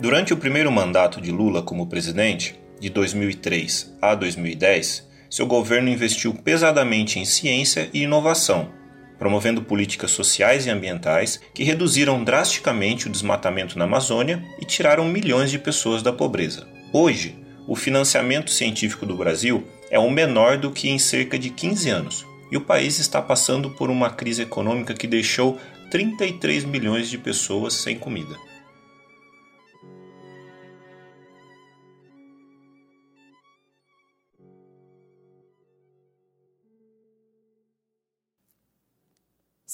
Durante 0.00 0.32
o 0.32 0.36
primeiro 0.36 0.70
mandato 0.70 1.20
de 1.20 1.32
Lula 1.32 1.60
como 1.60 1.88
presidente, 1.88 2.56
de 2.80 2.88
2003 2.88 3.96
a 4.00 4.14
2010, 4.14 5.06
seu 5.30 5.46
governo 5.46 5.88
investiu 5.88 6.32
pesadamente 6.32 7.18
em 7.18 7.24
ciência 7.24 7.90
e 7.92 8.02
inovação, 8.02 8.70
promovendo 9.18 9.62
políticas 9.62 10.10
sociais 10.10 10.66
e 10.66 10.70
ambientais 10.70 11.40
que 11.52 11.64
reduziram 11.64 12.22
drasticamente 12.22 13.06
o 13.06 13.10
desmatamento 13.10 13.78
na 13.78 13.84
Amazônia 13.84 14.42
e 14.60 14.64
tiraram 14.64 15.04
milhões 15.04 15.50
de 15.50 15.58
pessoas 15.58 16.02
da 16.02 16.12
pobreza. 16.12 16.66
Hoje, 16.92 17.36
o 17.66 17.76
financiamento 17.76 18.50
científico 18.50 19.04
do 19.04 19.16
Brasil 19.16 19.64
é 19.90 19.98
o 19.98 20.10
menor 20.10 20.56
do 20.56 20.70
que 20.70 20.88
em 20.88 20.98
cerca 20.98 21.38
de 21.38 21.50
15 21.50 21.90
anos, 21.90 22.26
e 22.50 22.56
o 22.56 22.62
país 22.62 22.98
está 22.98 23.20
passando 23.20 23.70
por 23.70 23.90
uma 23.90 24.08
crise 24.08 24.42
econômica 24.42 24.94
que 24.94 25.06
deixou 25.06 25.58
33 25.90 26.64
milhões 26.64 27.10
de 27.10 27.18
pessoas 27.18 27.74
sem 27.74 27.98
comida. 27.98 28.47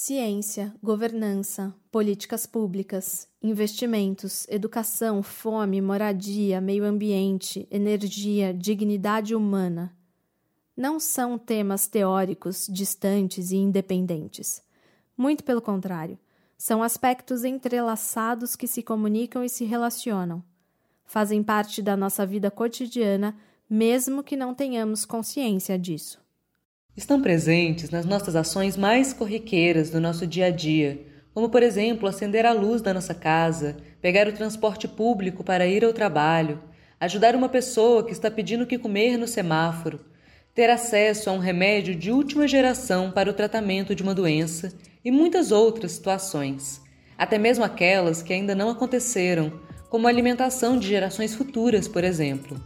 Ciência, 0.07 0.71
governança, 0.83 1.73
políticas 1.91 2.45
públicas, 2.45 3.27
investimentos, 3.41 4.45
educação, 4.47 5.23
fome, 5.23 5.81
moradia, 5.81 6.61
meio 6.61 6.85
ambiente, 6.85 7.67
energia, 7.71 8.53
dignidade 8.53 9.33
humana. 9.33 9.97
Não 10.77 10.99
são 10.99 11.39
temas 11.39 11.87
teóricos, 11.87 12.67
distantes 12.69 13.49
e 13.49 13.55
independentes. 13.55 14.61
Muito 15.17 15.43
pelo 15.43 15.59
contrário, 15.59 16.19
são 16.55 16.83
aspectos 16.83 17.43
entrelaçados 17.43 18.55
que 18.55 18.67
se 18.67 18.83
comunicam 18.83 19.43
e 19.43 19.49
se 19.49 19.65
relacionam. 19.65 20.43
Fazem 21.03 21.41
parte 21.41 21.81
da 21.81 21.97
nossa 21.97 22.27
vida 22.27 22.51
cotidiana, 22.51 23.35
mesmo 23.67 24.21
que 24.23 24.37
não 24.37 24.53
tenhamos 24.53 25.03
consciência 25.03 25.79
disso 25.79 26.23
estão 26.95 27.21
presentes 27.21 27.89
nas 27.89 28.05
nossas 28.05 28.35
ações 28.35 28.77
mais 28.77 29.11
corriqueiras 29.11 29.89
do 29.89 29.99
nosso 29.99 30.25
dia 30.25 30.45
a 30.45 30.49
dia, 30.49 31.05
como, 31.33 31.49
por 31.49 31.61
exemplo, 31.61 32.07
acender 32.07 32.45
a 32.45 32.53
luz 32.53 32.81
da 32.81 32.93
nossa 32.93 33.13
casa, 33.13 33.75
pegar 34.01 34.27
o 34.27 34.33
transporte 34.33 34.87
público 34.87 35.43
para 35.43 35.67
ir 35.67 35.83
ao 35.83 35.91
trabalho, 35.91 36.61
ajudar 36.99 37.35
uma 37.35 37.49
pessoa 37.49 38.05
que 38.05 38.13
está 38.13 38.31
pedindo 38.31 38.63
o 38.63 38.67
que 38.67 38.77
comer 38.77 39.17
no 39.17 39.27
semáforo, 39.27 39.99
ter 40.53 40.69
acesso 40.69 41.29
a 41.29 41.33
um 41.33 41.39
remédio 41.39 41.93
de 41.93 42.11
última 42.11 42.47
geração 42.47 43.11
para 43.11 43.29
o 43.29 43.33
tratamento 43.33 43.93
de 43.93 44.01
uma 44.01 44.15
doença 44.15 44.71
e 45.03 45.11
muitas 45.11 45.51
outras 45.51 45.91
situações, 45.91 46.81
até 47.17 47.37
mesmo 47.37 47.65
aquelas 47.65 48.23
que 48.23 48.31
ainda 48.31 48.55
não 48.55 48.69
aconteceram, 48.69 49.59
como 49.89 50.07
a 50.07 50.09
alimentação 50.09 50.77
de 50.77 50.87
gerações 50.87 51.35
futuras, 51.35 51.89
por 51.89 52.05
exemplo. 52.05 52.57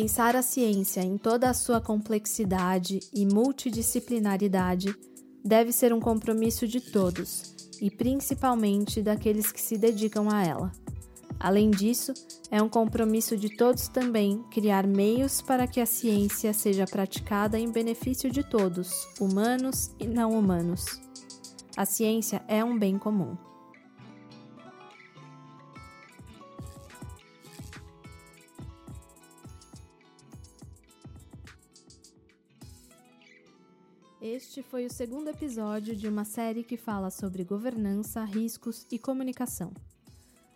Pensar 0.00 0.36
a 0.36 0.42
ciência 0.42 1.00
em 1.00 1.18
toda 1.18 1.50
a 1.50 1.52
sua 1.52 1.80
complexidade 1.80 3.00
e 3.12 3.26
multidisciplinaridade 3.26 4.94
deve 5.44 5.72
ser 5.72 5.92
um 5.92 5.98
compromisso 5.98 6.68
de 6.68 6.80
todos, 6.80 7.52
e 7.82 7.90
principalmente 7.90 9.02
daqueles 9.02 9.50
que 9.50 9.60
se 9.60 9.76
dedicam 9.76 10.30
a 10.30 10.46
ela. 10.46 10.70
Além 11.40 11.68
disso, 11.68 12.14
é 12.48 12.62
um 12.62 12.68
compromisso 12.68 13.36
de 13.36 13.56
todos 13.56 13.88
também 13.88 14.40
criar 14.52 14.86
meios 14.86 15.42
para 15.42 15.66
que 15.66 15.80
a 15.80 15.86
ciência 15.86 16.52
seja 16.52 16.86
praticada 16.86 17.58
em 17.58 17.68
benefício 17.68 18.30
de 18.30 18.48
todos, 18.48 18.92
humanos 19.18 19.90
e 19.98 20.06
não 20.06 20.30
humanos. 20.38 20.84
A 21.76 21.84
ciência 21.84 22.40
é 22.46 22.62
um 22.62 22.78
bem 22.78 22.96
comum. 22.96 23.36
Este 34.58 34.70
foi 34.70 34.86
o 34.86 34.92
segundo 34.92 35.28
episódio 35.28 35.94
de 35.94 36.08
uma 36.08 36.24
série 36.24 36.64
que 36.64 36.76
fala 36.76 37.12
sobre 37.12 37.44
governança, 37.44 38.24
riscos 38.24 38.84
e 38.90 38.98
comunicação. 38.98 39.72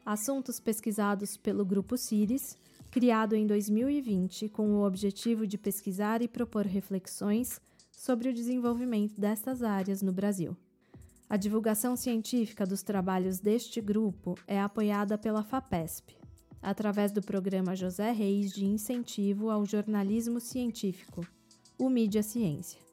Assuntos 0.05 0.59
pesquisados 0.59 1.37
pelo 1.37 1.65
Grupo 1.65 1.97
CIRIS, 1.97 2.59
criado 2.91 3.37
em 3.37 3.47
2020 3.47 4.49
com 4.49 4.71
o 4.71 4.85
objetivo 4.85 5.47
de 5.47 5.57
pesquisar 5.57 6.21
e 6.21 6.27
propor 6.27 6.67
reflexões 6.67 7.61
sobre 7.93 8.29
o 8.29 8.35
desenvolvimento 8.35 9.21
destas 9.21 9.63
áreas 9.63 10.03
no 10.03 10.13
Brasil. 10.13 10.57
A 11.31 11.37
divulgação 11.37 11.95
científica 11.95 12.67
dos 12.67 12.83
trabalhos 12.83 13.39
deste 13.39 13.81
grupo 13.81 14.35
é 14.49 14.61
apoiada 14.61 15.17
pela 15.17 15.45
FAPESP, 15.45 16.17
através 16.61 17.13
do 17.13 17.23
programa 17.23 17.77
José 17.77 18.11
Reis 18.11 18.51
de 18.51 18.65
Incentivo 18.65 19.49
ao 19.49 19.65
Jornalismo 19.65 20.41
Científico, 20.41 21.25
o 21.79 21.89
Mídia 21.89 22.25
Ciência. 22.25 22.92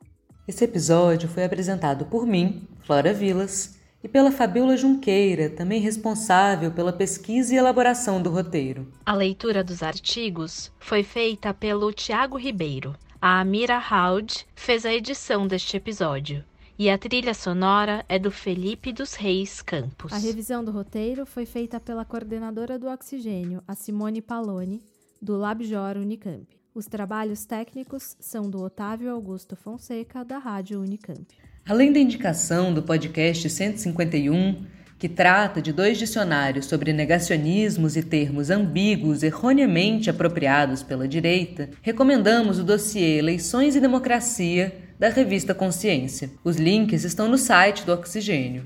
Esse 0.50 0.66
episódio 0.66 1.30
foi 1.30 1.44
apresentado 1.44 2.06
por 2.06 2.26
mim, 2.26 2.68
Flora 2.80 3.14
Vilas, 3.14 3.78
e 4.04 4.08
pela 4.08 4.32
Fabiola 4.32 4.76
Junqueira, 4.76 5.48
também 5.48 5.80
responsável 5.80 6.72
pela 6.72 6.92
pesquisa 6.92 7.54
e 7.54 7.58
elaboração 7.58 8.20
do 8.20 8.32
roteiro. 8.32 8.92
A 9.06 9.14
leitura 9.14 9.64
dos 9.64 9.84
artigos 9.84 10.72
foi 10.80 11.04
feita 11.04 11.54
pelo 11.54 11.94
Tiago 11.94 12.36
Ribeiro. 12.36 12.96
A 13.22 13.42
Amira 13.42 13.78
Haud 13.78 14.44
fez 14.56 14.88
a 14.88 14.92
edição 14.92 15.46
deste 15.46 15.78
episódio. 15.78 16.44
E 16.80 16.90
a 16.90 16.98
trilha 16.98 17.36
sonora 17.36 18.04
é 18.10 18.18
do 18.18 18.32
Felipe 18.32 18.92
dos 18.92 19.14
Reis 19.14 19.62
Campos. 19.62 20.12
A 20.12 20.18
revisão 20.18 20.66
do 20.66 20.72
roteiro 20.72 21.28
foi 21.28 21.46
feita 21.46 21.80
pela 21.80 22.04
coordenadora 22.04 22.80
do 22.80 22.88
Oxigênio, 22.88 23.62
a 23.68 23.76
Simone 23.76 24.20
Paloni, 24.20 24.82
do 25.22 25.38
LabJor 25.38 25.96
Unicamp. 25.98 26.59
Os 26.80 26.86
trabalhos 26.86 27.44
técnicos 27.44 28.16
são 28.22 28.50
do 28.50 28.64
Otávio 28.64 29.12
Augusto 29.12 29.54
Fonseca, 29.54 30.24
da 30.24 30.38
Rádio 30.38 30.80
Unicamp. 30.80 31.28
Além 31.68 31.92
da 31.92 32.00
indicação 32.00 32.74
do 32.74 32.82
podcast 32.82 33.50
151, 33.50 34.64
que 34.98 35.10
trata 35.10 35.62
de 35.62 35.74
dois 35.74 35.98
dicionários 35.98 36.68
sobre 36.68 36.94
negacionismos 36.94 37.98
e 37.98 38.02
termos 38.02 38.50
ambíguos 38.50 39.24
erroneamente 39.24 40.10
apropriados 40.10 40.82
pela 40.82 41.06
direita, 41.06 41.70
recomendamos 41.82 42.60
o 42.60 42.64
dossiê 42.64 43.18
Eleições 43.18 43.76
e 43.76 43.82
Democracia 43.82 44.74
da 44.98 45.10
revista 45.10 45.54
Consciência. 45.54 46.32
Os 46.46 46.56
links 46.56 47.04
estão 47.04 47.28
no 47.28 47.38
site 47.38 47.86
do 47.86 47.92
Oxigênio. 47.92 48.66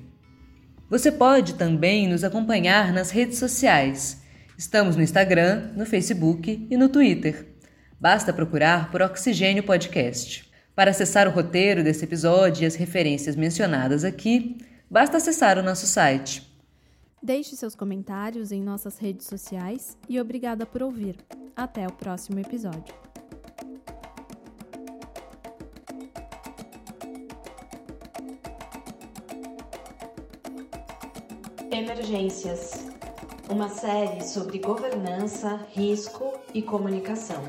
Você 0.88 1.12
pode 1.12 1.56
também 1.56 2.08
nos 2.08 2.24
acompanhar 2.24 2.94
nas 2.94 3.10
redes 3.10 3.40
sociais. 3.40 4.22
Estamos 4.56 4.96
no 4.96 5.02
Instagram, 5.02 5.72
no 5.76 5.84
Facebook 5.84 6.68
e 6.70 6.78
no 6.78 6.88
Twitter. 6.90 7.53
Basta 8.00 8.34
procurar 8.34 8.92
por 8.92 9.02
Oxigênio 9.02 9.64
Podcast. 9.64 10.52
Para 10.76 10.92
acessar 10.92 11.28
o 11.28 11.32
roteiro 11.32 11.84
desse 11.84 12.04
episódio 12.04 12.64
e 12.64 12.66
as 12.66 12.76
referências 12.76 13.36
mencionadas 13.36 14.04
aqui, 14.04 14.58
basta 14.90 15.18
acessar 15.18 15.58
o 15.58 15.64
nosso 15.64 15.86
site. 15.86 16.52
Deixe 17.22 17.56
seus 17.56 17.76
comentários 17.76 18.52
em 18.52 18.62
nossas 18.62 18.98
redes 18.98 19.28
sociais 19.28 19.98
e 20.10 20.20
obrigada 20.20 20.66
por 20.66 20.84
ouvir. 20.84 21.16
Até 21.56 21.88
o 21.88 21.92
próximo 21.92 22.40
episódio. 22.40 22.94
Emergências 31.72 32.94
uma 33.50 33.68
série 33.70 34.24
sobre 34.24 34.58
governança, 34.58 35.60
risco 35.74 36.34
e 36.54 36.62
comunicação. 36.62 37.44